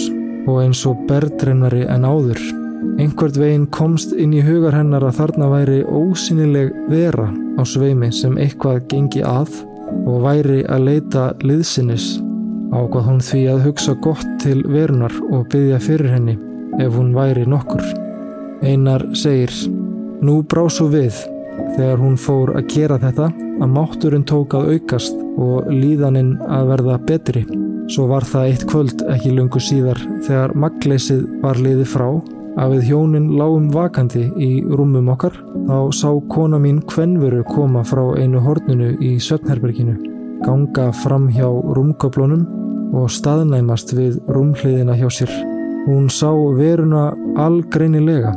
og 0.47 0.61
eins 0.63 0.85
og 0.87 1.01
berðrennari 1.09 1.83
en 1.91 2.05
áður. 2.07 2.41
Einhvert 3.01 3.37
veginn 3.37 3.67
komst 3.75 4.13
inn 4.15 4.33
í 4.37 4.43
hugar 4.45 4.77
hennar 4.77 5.05
að 5.09 5.19
þarna 5.19 5.49
væri 5.51 5.81
ósynileg 5.85 6.71
vera 6.89 7.27
á 7.59 7.63
sveimi 7.67 8.13
sem 8.15 8.39
eitthvað 8.41 8.85
gengi 8.93 9.25
að 9.27 9.59
og 10.07 10.23
væri 10.25 10.63
að 10.71 10.87
leita 10.87 11.25
liðsinnis. 11.43 12.21
Ákvað 12.71 13.09
hún 13.09 13.21
því 13.27 13.43
að 13.51 13.65
hugsa 13.67 13.97
gott 14.07 14.27
til 14.43 14.61
verunar 14.71 15.17
og 15.31 15.49
byggja 15.51 15.81
fyrir 15.83 16.15
henni 16.15 16.37
ef 16.79 16.95
hún 16.95 17.11
væri 17.17 17.47
nokkur. 17.51 17.83
Einar 18.63 19.03
segir, 19.19 19.51
nú 20.23 20.41
brá 20.47 20.69
svo 20.71 20.87
við 20.93 21.17
þegar 21.77 21.99
hún 22.01 22.15
fór 22.21 22.55
að 22.55 22.71
gera 22.71 23.01
þetta 23.03 23.33
að 23.35 23.75
mátturinn 23.75 24.29
tók 24.29 24.55
að 24.55 24.77
aukast 24.77 25.19
og 25.41 25.67
líðaninn 25.73 26.37
að 26.47 26.71
verða 26.75 27.01
betri. 27.11 27.45
Svo 27.91 28.07
var 28.11 28.27
það 28.27 28.51
eitt 28.51 28.67
kvöld 28.71 29.05
ekki 29.11 29.33
lungu 29.35 29.61
síðar 29.63 29.99
þegar 30.27 30.55
magleysið 30.63 31.25
var 31.43 31.59
liði 31.59 31.87
frá 31.91 32.07
að 32.61 32.75
við 32.75 32.91
hjónin 32.91 33.31
lágum 33.39 33.71
vakandi 33.75 34.27
í 34.39 34.51
rúmum 34.67 35.11
okkar 35.15 35.37
þá 35.69 35.79
sá 35.95 36.11
kona 36.31 36.61
mín 36.63 36.81
kvenveru 36.91 37.43
koma 37.49 37.83
frá 37.87 38.03
einu 38.19 38.43
horninu 38.45 38.93
í 39.03 39.17
Sötnherberginu, 39.23 39.97
ganga 40.45 40.91
fram 41.03 41.31
hjá 41.35 41.49
rúmköplunum 41.49 42.47
og 42.95 43.11
staðnæmast 43.15 43.95
við 43.95 44.19
rúmhliðina 44.31 44.99
hjá 44.99 45.09
sér. 45.21 45.35
Hún 45.87 46.11
sá 46.13 46.31
veruna 46.59 47.11
algreinilega 47.41 48.35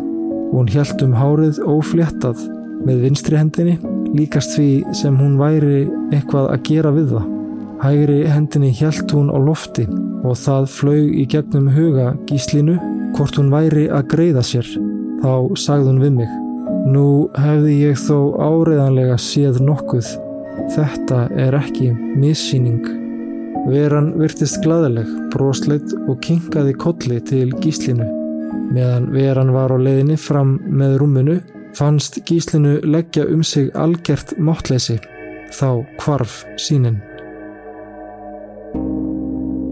Hún 0.54 0.68
hjælt 0.70 1.02
um 1.02 1.16
hárið 1.18 1.58
ófléttað 1.66 2.44
með 2.86 3.00
vinstri 3.08 3.40
hendinni 3.40 3.80
líkast 4.14 4.54
því 4.54 4.68
sem 4.94 5.18
hún 5.18 5.40
væri 5.40 5.88
eitthvað 6.14 6.52
að 6.54 6.68
gera 6.68 6.92
við 6.94 7.16
það. 7.16 7.33
Hægri 7.84 8.22
hendinni 8.32 8.70
hjælt 8.72 9.12
hún 9.12 9.28
á 9.28 9.36
lofti 9.44 9.84
og 10.24 10.38
það 10.40 10.70
flög 10.72 11.10
í 11.20 11.26
gegnum 11.28 11.66
huga 11.76 12.14
gíslinu 12.30 12.78
hvort 13.18 13.36
hún 13.36 13.52
væri 13.52 13.90
að 13.92 14.08
greiða 14.14 14.44
sér. 14.48 14.70
Þá 15.20 15.52
sagði 15.60 15.90
hún 15.92 16.00
við 16.00 16.14
mig. 16.22 16.32
Nú 16.94 17.06
hefði 17.36 17.76
ég 17.82 18.00
þó 18.00 18.40
áreðanlega 18.40 19.20
séð 19.20 19.60
nokkuð. 19.68 20.14
Þetta 20.78 21.28
er 21.36 21.60
ekki 21.60 21.92
missýning. 21.92 22.88
Veran 23.68 24.14
virtist 24.16 24.64
glæðileg, 24.64 25.12
brosleitt 25.36 25.92
og 26.08 26.24
kinkaði 26.24 26.80
kolli 26.80 27.20
til 27.20 27.52
gíslinu. 27.60 28.08
Meðan 28.72 29.12
veran 29.12 29.52
var 29.52 29.76
á 29.76 29.78
leiðinni 29.78 30.16
fram 30.16 30.56
með 30.72 31.02
rúmunu 31.04 31.42
fannst 31.76 32.24
gíslinu 32.24 32.80
leggja 32.88 33.28
um 33.28 33.44
sig 33.44 33.74
algjert 33.76 34.38
máttleysi, 34.40 35.02
þá 35.52 35.84
kvarf 36.00 36.46
sínin. 36.56 37.02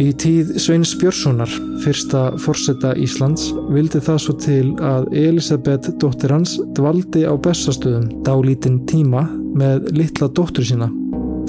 Í 0.01 0.13
tíð 0.17 0.55
Sveins 0.57 0.95
Björnssonar, 0.97 1.51
fyrsta 1.83 2.31
forsetta 2.41 2.95
Íslands, 2.97 3.51
vildi 3.69 3.99
það 4.01 4.17
svo 4.23 4.33
til 4.41 4.71
að 4.81 5.11
Elisabeth 5.13 5.91
dóttir 6.01 6.33
hans 6.33 6.55
dvaldi 6.73 7.21
á 7.29 7.37
bestastöðum 7.37 8.23
dálítinn 8.25 8.79
tíma 8.89 9.27
með 9.29 9.91
litla 9.99 10.31
dóttur 10.33 10.65
sína. 10.65 10.89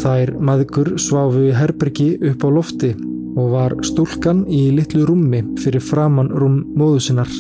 Þær 0.02 0.34
maðgur 0.44 0.92
sváfu 1.00 1.46
í 1.48 1.56
herbergi 1.56 2.10
upp 2.28 2.44
á 2.44 2.48
lofti 2.52 2.92
og 3.40 3.50
var 3.54 3.78
stúlkan 3.88 4.44
í 4.44 4.66
litlu 4.76 5.06
rúmi 5.08 5.40
fyrir 5.62 5.80
framann 5.80 6.28
rúm 6.36 6.60
móðu 6.76 7.00
sinnar. 7.08 7.32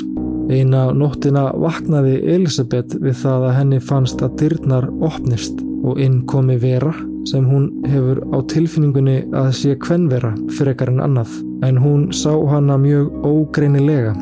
Eina 0.48 0.88
nóttina 0.96 1.50
vaknaði 1.52 2.22
Elisabeth 2.38 2.96
við 3.04 3.20
það 3.20 3.50
að 3.50 3.56
henni 3.60 3.84
fannst 3.84 4.24
að 4.24 4.38
dyrnar 4.40 4.88
opnist 5.04 5.60
og 5.60 6.00
inn 6.00 6.22
komi 6.24 6.56
vera 6.62 6.94
sem 7.28 7.46
hún 7.46 7.68
hefur 7.86 8.22
á 8.34 8.38
tilfinningunni 8.50 9.18
að 9.30 9.50
sé 9.58 9.74
kvenvera 9.80 10.32
frekar 10.56 10.90
en 10.92 11.02
annað 11.04 11.34
en 11.66 11.78
hún 11.78 12.08
sá 12.16 12.32
hana 12.50 12.78
mjög 12.80 13.12
ógreinilega. 13.26 14.14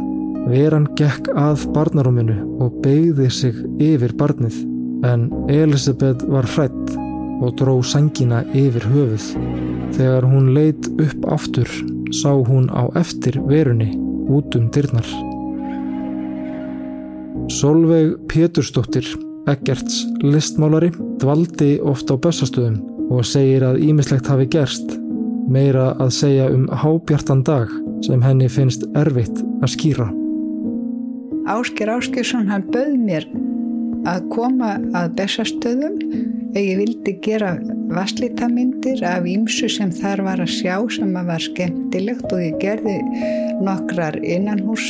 Veran 0.50 0.88
gekk 0.96 1.30
að 1.36 1.66
barnarúminu 1.74 2.36
og 2.60 2.80
beigði 2.84 3.28
sig 3.30 3.56
yfir 3.80 4.14
barnið 4.16 4.56
en 5.06 5.28
Elisabeth 5.52 6.26
var 6.28 6.48
hrætt 6.56 6.96
og 7.40 7.56
dró 7.60 7.78
sangina 7.84 8.42
yfir 8.52 8.84
höfuð. 8.92 9.30
Þegar 9.96 10.28
hún 10.28 10.52
leitt 10.56 10.88
upp 11.00 11.26
aftur 11.32 11.68
sá 12.12 12.32
hún 12.34 12.68
á 12.72 12.88
eftir 13.00 13.40
verunni 13.48 13.94
út 14.28 14.56
um 14.56 14.68
dyrnar. 14.70 15.06
Solveig 17.50 18.14
Pétursdóttir, 18.30 19.06
Eggerts 19.50 20.04
listmálari, 20.22 20.92
dvaldi 21.18 21.78
ofta 21.82 22.14
á 22.14 22.16
bössastöðum 22.22 22.89
og 23.10 23.26
segir 23.26 23.64
að 23.66 23.82
ímislegt 23.84 24.30
hafi 24.30 24.46
gerst, 24.50 24.96
meira 25.50 25.90
að 25.98 26.12
segja 26.14 26.48
um 26.54 26.68
hábjartan 26.70 27.42
dag 27.46 27.70
sem 28.06 28.22
henni 28.22 28.48
finnst 28.48 28.86
erfitt 28.98 29.42
að 29.60 29.72
skýra. 29.74 30.08
Ásker 31.50 31.90
Áskersson 31.90 32.50
hann 32.50 32.68
bauð 32.70 32.98
mér 33.00 33.26
að 34.08 34.28
koma 34.32 34.78
að 34.96 35.10
bessastöðum 35.18 35.98
ég 36.56 36.78
vildi 36.78 37.12
gera 37.24 37.50
vasslítamindir 37.90 39.02
af 39.06 39.26
ímsu 39.28 39.68
sem 39.70 39.90
þar 39.94 40.22
var 40.26 40.38
að 40.42 40.50
sjá 40.56 40.76
sem 40.94 41.16
að 41.18 41.26
var 41.30 41.42
skemmtilegt 41.44 42.32
og 42.32 42.40
ég 42.42 42.54
gerði 42.62 42.98
nokkrar 43.64 44.16
innanhús 44.22 44.86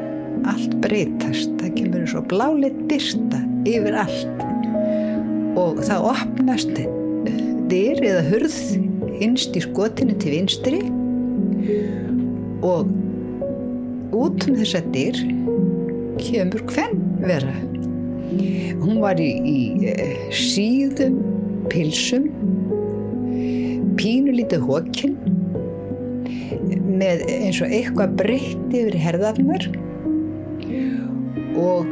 allt 0.49 0.75
breytast. 0.83 1.53
Það 1.61 1.75
kemur 1.79 2.09
svo 2.09 2.23
bláleitt 2.29 2.81
byrsta 2.89 3.41
yfir 3.65 3.97
allt 4.05 4.43
og 5.55 5.79
það 5.87 6.09
opnast 6.11 6.73
dyr 7.71 8.01
eða 8.03 8.25
hurð 8.27 8.57
innst 9.23 9.55
í 9.55 9.63
skotinu 9.63 10.17
til 10.19 10.33
vinstri 10.35 10.81
og 12.65 12.91
út 14.15 14.45
um 14.47 14.57
þessa 14.59 14.83
dyr 14.93 15.17
kemur 16.19 16.65
hvern 16.71 17.01
vera. 17.23 17.55
Hún 18.81 18.99
var 19.03 19.19
í, 19.21 19.31
í 19.45 19.89
eh, 19.91 20.29
síðum 20.33 21.19
pilsum 21.71 22.29
pínulítið 23.99 24.65
hókin 24.67 25.15
með 26.95 27.25
eins 27.31 27.61
og 27.63 27.73
eitthvað 27.73 28.15
breytti 28.19 28.81
yfir 28.83 28.97
herðarnar. 29.05 29.67
Og 31.55 31.91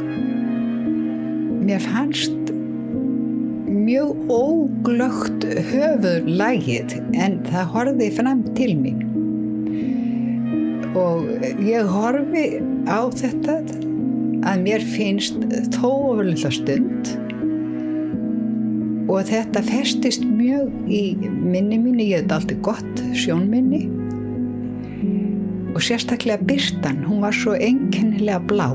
mér 1.64 1.80
fannst 1.84 2.52
mjög 3.68 4.30
óglögt 4.32 5.46
höfuð 5.70 6.28
lægið 6.40 6.98
en 7.20 7.40
það 7.48 7.72
horfið 7.74 8.18
fram 8.20 8.44
til 8.58 8.72
mín. 8.80 9.02
Og 10.94 11.26
ég 11.64 11.88
horfi 11.90 12.44
á 12.86 13.00
þetta 13.10 13.58
að 14.44 14.64
mér 14.64 14.84
finnst 14.94 15.38
þó 15.74 15.88
ofurlega 15.88 16.52
stund. 16.52 17.12
Og 19.08 19.20
þetta 19.28 19.62
festist 19.64 20.24
mjög 20.24 20.72
í 20.88 21.02
minni 21.20 21.78
minni, 21.78 22.10
ég 22.12 22.24
hef 22.24 22.36
aldrei 22.38 22.58
gott 22.64 23.04
sjónminni 23.16 23.84
og 25.74 25.82
sérstaklega 25.82 26.38
byrstan, 26.46 27.02
hún 27.02 27.24
var 27.24 27.34
svo 27.34 27.56
enkennilega 27.58 28.38
blá. 28.46 28.68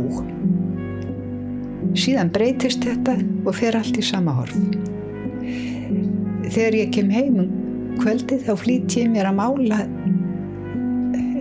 Síðan 1.98 2.32
breytist 2.36 2.84
þetta 2.84 3.16
og 3.48 3.56
fer 3.56 3.78
allt 3.80 3.98
í 3.98 4.04
sama 4.04 4.36
horf. 4.36 4.58
Þegar 6.50 6.76
ég 6.76 6.92
kem 6.94 7.10
heim 7.14 7.40
um 7.46 7.96
kvöldi 8.00 8.42
þá 8.44 8.52
flýtt 8.60 8.98
ég 9.00 9.10
mér 9.12 9.30
að 9.32 9.40
mála 9.40 9.80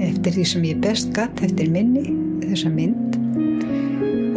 eftir 0.03 0.35
því 0.37 0.47
sem 0.53 0.65
ég 0.71 0.81
best 0.83 1.13
gatt 1.17 1.43
eftir 1.45 1.71
minni 1.75 2.07
þessa 2.47 2.71
mynd 2.73 3.08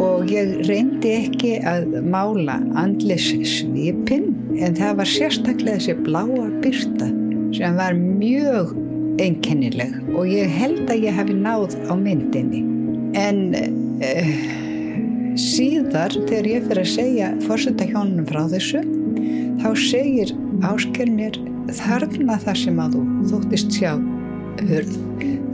og 0.02 0.30
ég 0.32 0.54
reyndi 0.68 1.12
ekki 1.20 1.52
að 1.68 1.98
mála 2.12 2.58
andlis 2.78 3.30
svipin 3.48 4.30
en 4.58 4.76
það 4.78 4.98
var 5.00 5.10
sérstaklega 5.10 5.78
þessi 5.78 5.96
bláa 6.06 6.48
byrta 6.64 7.10
sem 7.56 7.76
var 7.78 7.96
mjög 7.98 8.72
einkennileg. 9.20 9.94
Og 10.16 10.26
ég 10.28 10.50
held 10.56 10.88
að 10.90 11.06
ég 11.06 11.16
hafi 11.18 11.36
náð 11.36 11.76
á 11.86 11.94
myndinni. 12.00 12.62
En 13.18 13.52
uh, 13.52 14.32
síðar 15.38 16.12
þegar 16.26 16.48
ég 16.48 16.66
fyrir 16.68 16.82
að 16.82 16.92
segja 16.92 17.30
fórsetta 17.46 17.86
hjónunum 17.88 18.26
frá 18.28 18.42
þessu 18.52 18.82
þá 19.62 19.68
segir 19.78 20.32
áskernir 20.66 21.38
þarna 21.72 22.36
það 22.42 22.58
sem 22.64 22.80
að 22.82 22.96
þú 22.96 23.04
þóttist 23.30 23.76
sjá 23.78 23.92
hörð 24.68 24.96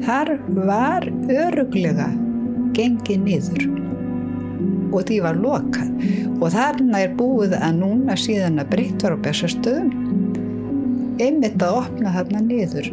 þar 0.07 0.33
var 0.57 1.07
öruglega 1.31 2.09
gengið 2.79 3.23
niður 3.27 3.69
og 4.93 5.05
því 5.09 5.21
var 5.25 5.39
lokað. 5.41 5.93
Og 6.39 6.53
þarna 6.55 7.03
er 7.05 7.17
búið 7.19 7.57
að 7.59 7.81
núna 7.81 8.17
síðan 8.19 8.63
að 8.63 8.71
breytt 8.75 9.05
var 9.05 9.17
á 9.17 9.25
bestastöðum 9.27 9.91
einmitt 11.19 11.63
að 11.63 11.81
opna 11.83 12.13
þarna 12.15 12.43
niður 12.47 12.91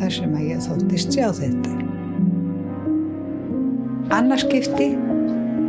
þar 0.00 0.14
sem 0.16 0.34
að 0.34 0.46
ég 0.48 0.62
þóttist 0.64 1.14
sjá 1.14 1.28
þetta. 1.38 1.76
Annarskipti 4.10 4.88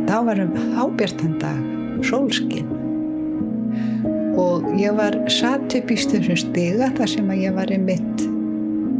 þá 0.08 0.16
varum 0.26 0.54
hábjartandag 0.74 2.04
sólskinn 2.08 2.70
og 4.40 4.66
ég 4.80 4.96
var 4.96 5.16
satt 5.30 5.74
upp 5.76 5.92
í 5.92 5.98
þessum 6.00 6.38
stiga 6.40 6.88
þar 6.96 7.10
sem 7.14 7.30
að 7.30 7.42
ég 7.44 7.56
var 7.56 7.70
einmitt 7.74 8.24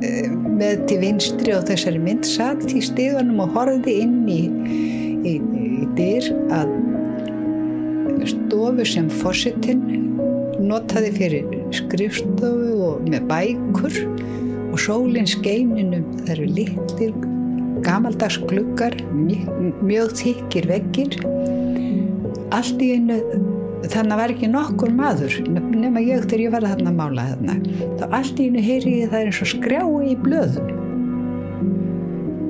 eh, 0.05 0.29
með 0.31 0.85
til 0.91 0.99
vinstri 1.03 1.55
og 1.57 1.65
þessari 1.71 2.03
mynd 2.03 2.29
satt 2.29 2.69
í 2.71 2.83
stiganum 2.85 3.41
og 3.43 3.57
horfið 3.57 4.05
inn 4.05 4.19
í, 4.31 4.43
í 5.27 5.35
dyr 5.99 6.29
að 6.55 6.73
stofu 8.29 8.87
sem 8.87 9.09
fósitinn 9.23 9.85
notaði 10.63 11.11
fyrir 11.17 11.55
skrifstofu 11.75 12.75
og 12.87 13.09
með 13.09 13.27
bækur 13.31 13.97
og 14.73 14.81
sólinn 14.81 15.29
skeininum 15.29 16.05
það 16.23 16.35
eru 16.37 16.49
litlir 16.59 17.15
gamaldags 17.83 18.39
gluggar 18.47 18.95
mjög, 19.13 20.15
þykir 20.21 20.69
veggir. 20.71 21.17
Allt 22.55 22.85
í 22.85 22.93
einu 22.95 23.19
þannig 23.91 24.21
var 24.21 24.33
ekki 24.35 24.51
nokkur 24.53 24.93
maður 24.95 25.35
nema 25.49 26.05
ég 26.05 26.29
þegar 26.29 26.45
ég 26.45 26.55
var 26.55 26.67
að 26.67 26.77
þarna 26.77 26.95
mála 27.01 27.27
þarna. 27.33 27.59
Þá 27.99 28.05
allt 28.21 28.39
í 28.39 28.49
einu 28.49 28.63
heyri 28.63 28.95
ég 29.01 29.11
það 29.11 29.21
er 29.25 29.33
eins 29.33 29.43
og 29.43 29.53
skrjái 29.57 30.13
í 30.13 30.17
blöðum 30.23 30.82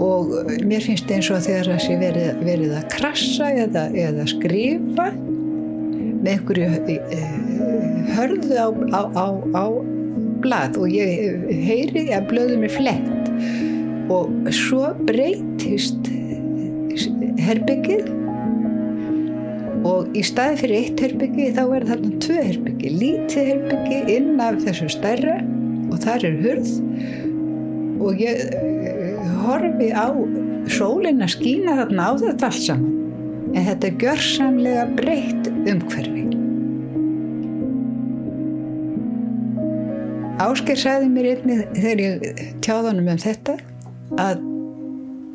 og 0.02 0.32
mér 0.66 0.82
finnst 0.82 1.10
eins 1.12 1.30
og 1.30 1.44
þegar 1.44 1.72
það 1.72 1.82
sé 1.84 1.96
verið, 2.00 2.30
verið 2.46 2.74
að 2.78 2.88
krassa 2.96 3.50
eða, 3.64 3.86
eða 3.94 4.26
skrifa 4.30 5.08
með 6.22 6.32
einhverju 6.36 6.68
eh, 6.96 7.36
hörðu 8.16 8.58
á, 8.58 8.68
á, 8.94 9.02
á, 9.14 9.26
á 9.54 9.64
blad 10.42 10.78
og 10.80 10.90
ég 10.90 11.46
heyri 11.66 12.08
að 12.14 12.28
blöðum 12.32 12.66
er 12.66 12.74
flett. 12.74 13.30
Og 14.12 14.50
svo 14.54 14.90
breytist 15.06 16.10
herbyggið 17.42 18.10
og 19.88 20.12
í 20.14 20.22
staði 20.26 20.58
fyrir 20.60 20.76
eitt 20.78 21.00
herbyggi 21.02 21.48
þá 21.56 21.62
er 21.64 21.86
þarna 21.88 22.10
tvö 22.22 22.42
herbyggi 22.48 22.92
lítið 23.00 23.48
herbyggi 23.50 24.16
inn 24.16 24.42
af 24.42 24.60
þessu 24.66 24.90
stærra. 24.94 25.40
Og 25.92 25.98
þar 26.02 26.28
er 26.28 26.38
hurð. 26.42 26.70
Og 28.02 28.22
ég 28.22 28.38
horfi 29.42 29.90
á 29.94 30.08
sólinn 30.70 31.22
að 31.24 31.34
skýna 31.36 31.76
þarna 31.80 32.08
á 32.08 32.12
þetta 32.22 32.48
allt 32.48 32.64
saman. 32.66 32.98
En 33.52 33.66
þetta 33.68 33.88
er 33.88 33.98
gjörsamlega 34.00 34.84
breytt 34.96 35.50
umhverfi. 35.68 36.22
Ásker 40.42 40.78
sagði 40.80 41.10
mér 41.12 41.28
einni 41.34 41.58
þegar 41.76 42.00
ég 42.02 42.40
tjáðanum 42.64 43.10
um 43.12 43.20
þetta 43.20 43.58
að 44.22 44.40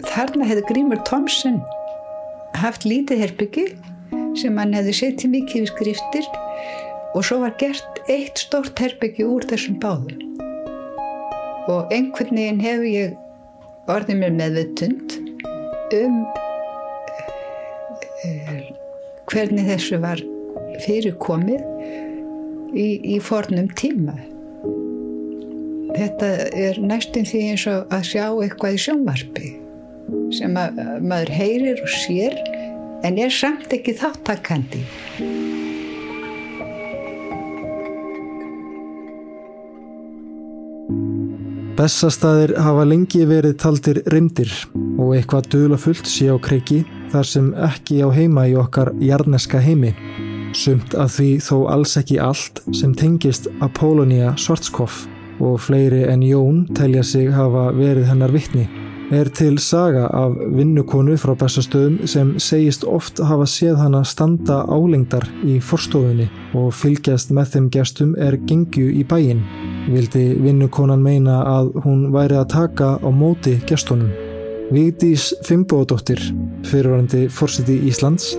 þarna 0.09 0.47
hefði 0.49 0.65
Grímur 0.71 0.99
Tomsen 1.07 1.61
haft 2.57 2.85
lítið 2.87 3.23
herbyggi 3.23 3.67
sem 4.37 4.57
hann 4.59 4.75
hefði 4.75 4.95
setið 4.97 5.33
mikið 5.35 5.63
við 5.63 5.71
skriftir 5.71 6.27
og 7.15 7.23
svo 7.25 7.39
var 7.45 7.55
gert 7.61 8.01
eitt 8.11 8.41
stórt 8.41 8.79
herbyggi 8.81 9.25
úr 9.25 9.45
þessum 9.47 9.77
báðum. 9.81 10.25
Og 11.67 11.93
einhvern 11.93 12.37
veginn 12.37 12.61
hefur 12.63 12.89
ég 12.89 13.15
orðið 13.91 14.19
mér 14.21 14.33
meðvutund 14.35 15.17
um 15.95 16.17
uh, 18.27 18.65
hvernig 19.31 19.69
þessu 19.69 19.99
var 20.03 20.23
fyrirkomið 20.83 21.63
í, 22.75 22.87
í 23.15 23.19
fornum 23.23 23.69
tíma. 23.79 24.17
Þetta 25.97 26.31
er 26.53 26.81
næstum 26.83 27.25
því 27.25 27.43
eins 27.53 27.65
og 27.71 27.95
að 27.95 28.09
sjá 28.11 28.25
eitthvað 28.27 28.75
í 28.75 28.83
sjónvarpi 28.83 29.53
sem 30.35 30.53
að 30.59 30.77
maður 31.03 31.33
heyrir 31.35 31.81
og 31.83 31.91
sér 32.03 32.37
en 33.07 33.19
er 33.21 33.33
samt 33.33 33.73
ekki 33.73 33.95
þáttakandi. 33.97 34.83
Bessastæðir 41.77 42.55
hafa 42.57 42.87
lengi 42.89 43.19
verið 43.29 43.51
taldir 43.61 43.97
reymdir 44.09 44.49
og 44.97 45.11
eitthvað 45.13 45.49
dula 45.53 45.77
fullt 45.77 46.07
sé 46.09 46.25
á 46.33 46.37
kreiki 46.41 46.79
þar 47.11 47.27
sem 47.29 47.51
ekki 47.67 47.99
á 48.01 48.09
heima 48.15 48.47
í 48.49 48.55
okkar 48.57 48.89
jarneska 48.97 49.61
heimi. 49.61 49.91
Sumt 50.57 50.95
að 50.97 51.11
því 51.19 51.27
þó 51.45 51.57
alls 51.75 51.93
ekki 52.01 52.17
allt 52.17 52.63
sem 52.73 52.95
tengist 52.97 53.45
Apollonia 53.61 54.33
Schwarzkopf 54.41 55.03
og 55.37 55.61
fleiri 55.61 56.01
en 56.09 56.25
Jón 56.25 56.63
telja 56.73 57.05
sig 57.05 57.29
hafa 57.35 57.69
verið 57.77 58.09
hennar 58.09 58.33
vittni. 58.33 58.65
Er 59.07 59.29
til 59.31 59.55
saga 59.57 60.09
af 60.11 60.33
vinnukonu 60.51 61.13
frá 61.15 61.31
bestastöðum 61.39 62.09
sem 62.11 62.33
segist 62.43 62.81
oft 62.83 63.21
hafa 63.23 63.45
séð 63.47 63.77
hana 63.79 64.01
standa 64.03 64.57
álengdar 64.67 65.23
í 65.47 65.61
forstofunni 65.63 66.25
og 66.59 66.73
fylgjast 66.75 67.31
með 67.31 67.53
þeim 67.53 67.69
gestum 67.71 68.11
er 68.19 68.35
gengju 68.49 68.89
í 68.99 69.05
bæin. 69.07 69.45
Vildi 69.87 70.25
vinnukonan 70.43 70.99
meina 71.07 71.37
að 71.47 71.71
hún 71.85 72.09
væri 72.11 72.35
að 72.35 72.51
taka 72.57 72.89
á 72.99 73.07
móti 73.07 73.55
gestunum. 73.69 74.11
Vigdís 74.75 75.29
Fimboðdóttir, 75.47 76.19
fyrirvarandi 76.67 77.29
fórsiti 77.31 77.79
Íslands, 77.87 78.33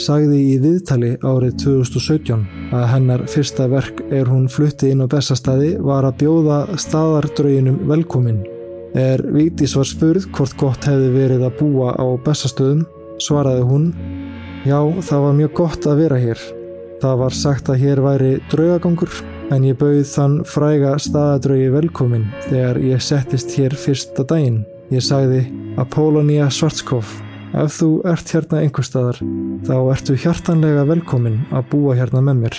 sagði 0.00 0.40
í 0.54 0.58
viðtali 0.64 1.18
árið 1.20 1.60
2017 1.66 2.72
að 2.72 2.90
hennar 2.94 3.28
fyrsta 3.28 3.68
verk 3.68 4.00
er 4.08 4.32
hún 4.32 4.48
flutti 4.48 4.94
inn 4.96 5.04
á 5.04 5.12
bestastæði 5.12 5.74
var 5.84 6.08
að 6.08 6.22
bjóða 6.24 6.60
staðardrauginum 6.80 7.82
velkomin. 7.92 8.46
Er 8.96 9.20
Vítis 9.34 9.76
var 9.76 9.88
spurð 9.88 10.28
hvort 10.32 10.56
gott 10.60 10.86
hefði 10.88 11.10
verið 11.12 11.44
að 11.46 11.58
búa 11.60 11.92
á 11.94 12.06
bestastöðum, 12.24 12.86
svaraði 13.20 13.66
hún 13.68 13.90
Já, 14.66 14.80
það 14.82 15.20
var 15.22 15.36
mjög 15.36 15.52
gott 15.60 15.86
að 15.86 16.00
vera 16.00 16.16
hér. 16.18 16.40
Það 17.02 17.20
var 17.20 17.36
sagt 17.36 17.68
að 17.70 17.82
hér 17.84 18.00
væri 18.02 18.32
draugagangur 18.50 19.20
en 19.54 19.68
ég 19.68 19.76
bauð 19.78 20.02
þann 20.10 20.40
fræga 20.48 20.96
staðardraugi 20.98 21.68
velkomin 21.76 22.26
þegar 22.48 22.80
ég 22.82 23.04
settist 23.04 23.54
hér 23.54 23.76
fyrsta 23.78 24.26
daginn. 24.26 24.64
Ég 24.90 25.04
sagði 25.04 25.44
Apollonia 25.78 26.48
Schwarzkopf 26.50 27.20
Ef 27.56 27.78
þú 27.78 27.88
ert 28.10 28.32
hérna 28.34 28.58
einhver 28.60 28.84
staðar, 28.84 29.20
þá 29.64 29.76
ertu 29.94 30.16
hjartanlega 30.18 30.82
velkomin 30.90 31.38
að 31.54 31.68
búa 31.72 31.94
hérna 31.96 32.20
með 32.26 32.42
mér. 32.42 32.58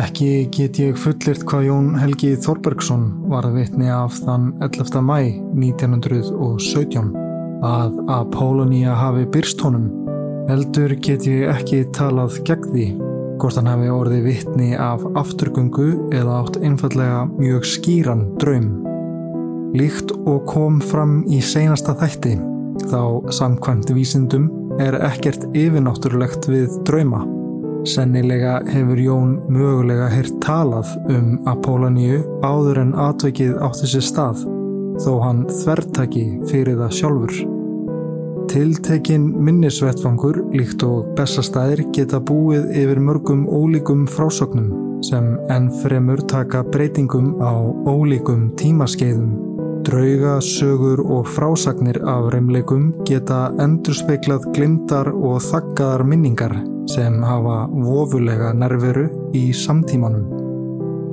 Ekki 0.00 0.48
get 0.54 0.78
ég 0.80 0.96
fullirt 0.96 1.44
hvað 1.44 1.66
Jón 1.66 1.88
Helgi 2.00 2.32
Þorbergsson 2.40 3.08
var 3.28 3.44
að 3.48 3.58
vitni 3.60 3.90
af 3.92 4.16
þann 4.24 4.54
11. 4.64 5.02
mæ 5.04 5.18
1917 5.60 7.10
að 7.66 7.98
Apollonia 8.08 8.94
hafi 8.96 9.26
byrst 9.34 9.60
honum 9.66 9.90
Eldur 10.50 10.94
get 11.04 11.26
ég 11.28 11.50
ekki 11.52 11.84
talað 11.94 12.38
gegn 12.48 12.70
því 12.72 12.86
hvort 13.40 13.56
hann 13.56 13.68
hefði 13.70 13.90
orðið 13.94 14.24
vittni 14.26 14.70
af 14.76 15.04
afturgöngu 15.16 15.88
eða 16.16 16.40
átt 16.42 16.58
einfallega 16.60 17.22
mjög 17.38 17.66
skýran 17.68 18.24
draum. 18.42 18.70
Líkt 19.76 20.12
og 20.18 20.44
kom 20.50 20.80
fram 20.82 21.20
í 21.30 21.40
seinasta 21.44 21.94
þætti 22.00 22.36
þá 22.90 23.30
samkvæmt 23.36 23.92
vísindum 23.96 24.50
er 24.82 24.98
ekkert 25.06 25.46
yfirnáttúrulegt 25.54 26.50
við 26.50 26.80
drauma. 26.88 27.22
Sennilega 27.88 28.58
hefur 28.68 28.98
Jón 29.00 29.30
mögulega 29.48 30.10
hirt 30.12 30.34
talað 30.44 30.90
um 31.08 31.38
Apolloníu 31.48 32.18
áður 32.44 32.82
en 32.82 32.90
atveikið 32.92 33.54
átti 33.64 33.88
sér 33.88 34.04
stað 34.04 34.42
þó 35.00 35.12
hann 35.24 35.46
þvertaki 35.48 36.24
fyrir 36.50 36.76
það 36.82 36.96
sjálfur. 36.98 37.38
Tiltekin 38.50 39.28
minnisvettfangur 39.46 40.42
líkt 40.52 40.84
og 40.84 41.12
bestastæðir 41.16 41.86
geta 41.94 42.20
búið 42.20 42.66
yfir 42.82 43.00
mörgum 43.00 43.46
ólíkum 43.48 44.04
frásögnum 44.10 45.00
sem 45.06 45.30
enn 45.48 45.70
fremur 45.80 46.20
taka 46.28 46.60
breytingum 46.66 47.38
á 47.40 47.54
ólíkum 47.88 48.50
tímaskeiðum. 48.60 49.38
Drauga, 49.86 50.34
sögur 50.44 51.00
og 51.00 51.30
frásagnir 51.32 52.02
af 52.04 52.28
reymleikum 52.34 52.90
geta 53.08 53.46
endurspeiklað 53.62 54.50
glimtar 54.52 55.08
og 55.14 55.40
þakkaðar 55.46 56.04
minningar 56.04 56.58
sem 56.90 57.20
hafa 57.22 57.64
vofulega 57.70 58.52
nerveru 58.56 59.06
í 59.36 59.50
samtímanum. 59.56 60.26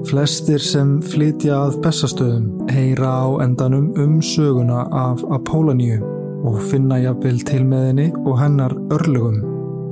Flestir 0.07 0.61
sem 0.63 0.97
flytja 1.03 1.57
að 1.65 1.79
bestastöðum 1.83 2.69
heyra 2.71 3.09
á 3.23 3.27
endanum 3.43 3.89
um 3.99 4.17
söguna 4.23 4.85
af 4.93 5.23
Apolloníu 5.33 5.99
og 6.47 6.59
finna 6.69 6.99
jafnvel 7.01 7.41
til 7.47 7.63
með 7.67 7.85
henni 7.89 8.07
og 8.23 8.39
hennar 8.41 8.75
örlugum. 8.93 9.41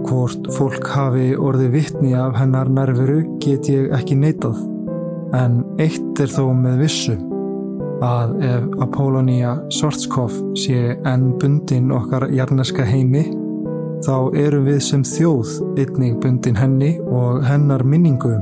Hvort 0.06 0.52
fólk 0.54 0.90
hafi 0.94 1.32
orði 1.36 1.72
vittni 1.74 2.14
af 2.18 2.38
hennar 2.38 2.70
nærveru 2.70 3.24
get 3.42 3.70
ég 3.74 3.90
ekki 3.98 4.18
neitað, 4.22 4.60
en 5.34 5.64
eitt 5.82 6.22
er 6.22 6.30
þó 6.30 6.52
með 6.54 6.84
vissu 6.86 7.16
að 8.04 8.36
ef 8.44 8.66
Apollonia 8.84 9.56
Schwarzkopf 9.74 10.36
sé 10.60 10.96
enn 11.08 11.32
bundin 11.40 11.94
okkar 11.96 12.28
jarneska 12.34 12.86
heimi, 12.86 13.24
þá 14.06 14.38
erum 14.38 14.68
við 14.68 14.82
sem 14.86 15.04
þjóð 15.08 15.52
einnig 15.82 16.20
bundin 16.22 16.58
henni 16.60 16.92
og 17.10 17.42
hennar 17.48 17.82
minningu 17.88 18.36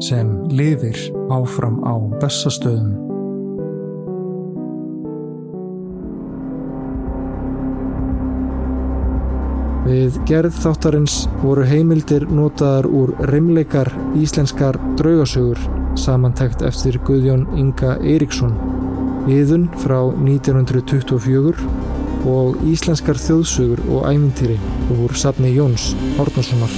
sem 0.00 0.32
lifir 0.48 0.96
áfram 1.32 1.80
á 1.84 1.94
bestastöðum. 2.22 2.94
Við 9.90 10.16
gerð 10.28 10.54
þáttarins 10.62 11.24
voru 11.42 11.64
heimildir 11.66 12.24
notaðar 12.30 12.86
úr 12.86 13.12
reymleikar 13.28 13.90
íslenskar 14.16 14.78
draugasögur 15.00 15.58
samantækt 15.98 16.62
eftir 16.64 17.00
Guðjón 17.04 17.48
Inga 17.58 17.96
Eiríksson, 17.98 18.54
viðun 19.26 19.66
frá 19.82 19.98
1924 20.14 21.66
og 22.30 22.62
íslenskar 22.70 23.18
þjóðsögur 23.18 23.82
og 23.90 24.06
æmintýri 24.12 24.60
úr 24.90 25.14
safni 25.16 25.54
Jóns 25.54 25.94
Hortnarssonar. 26.16 26.70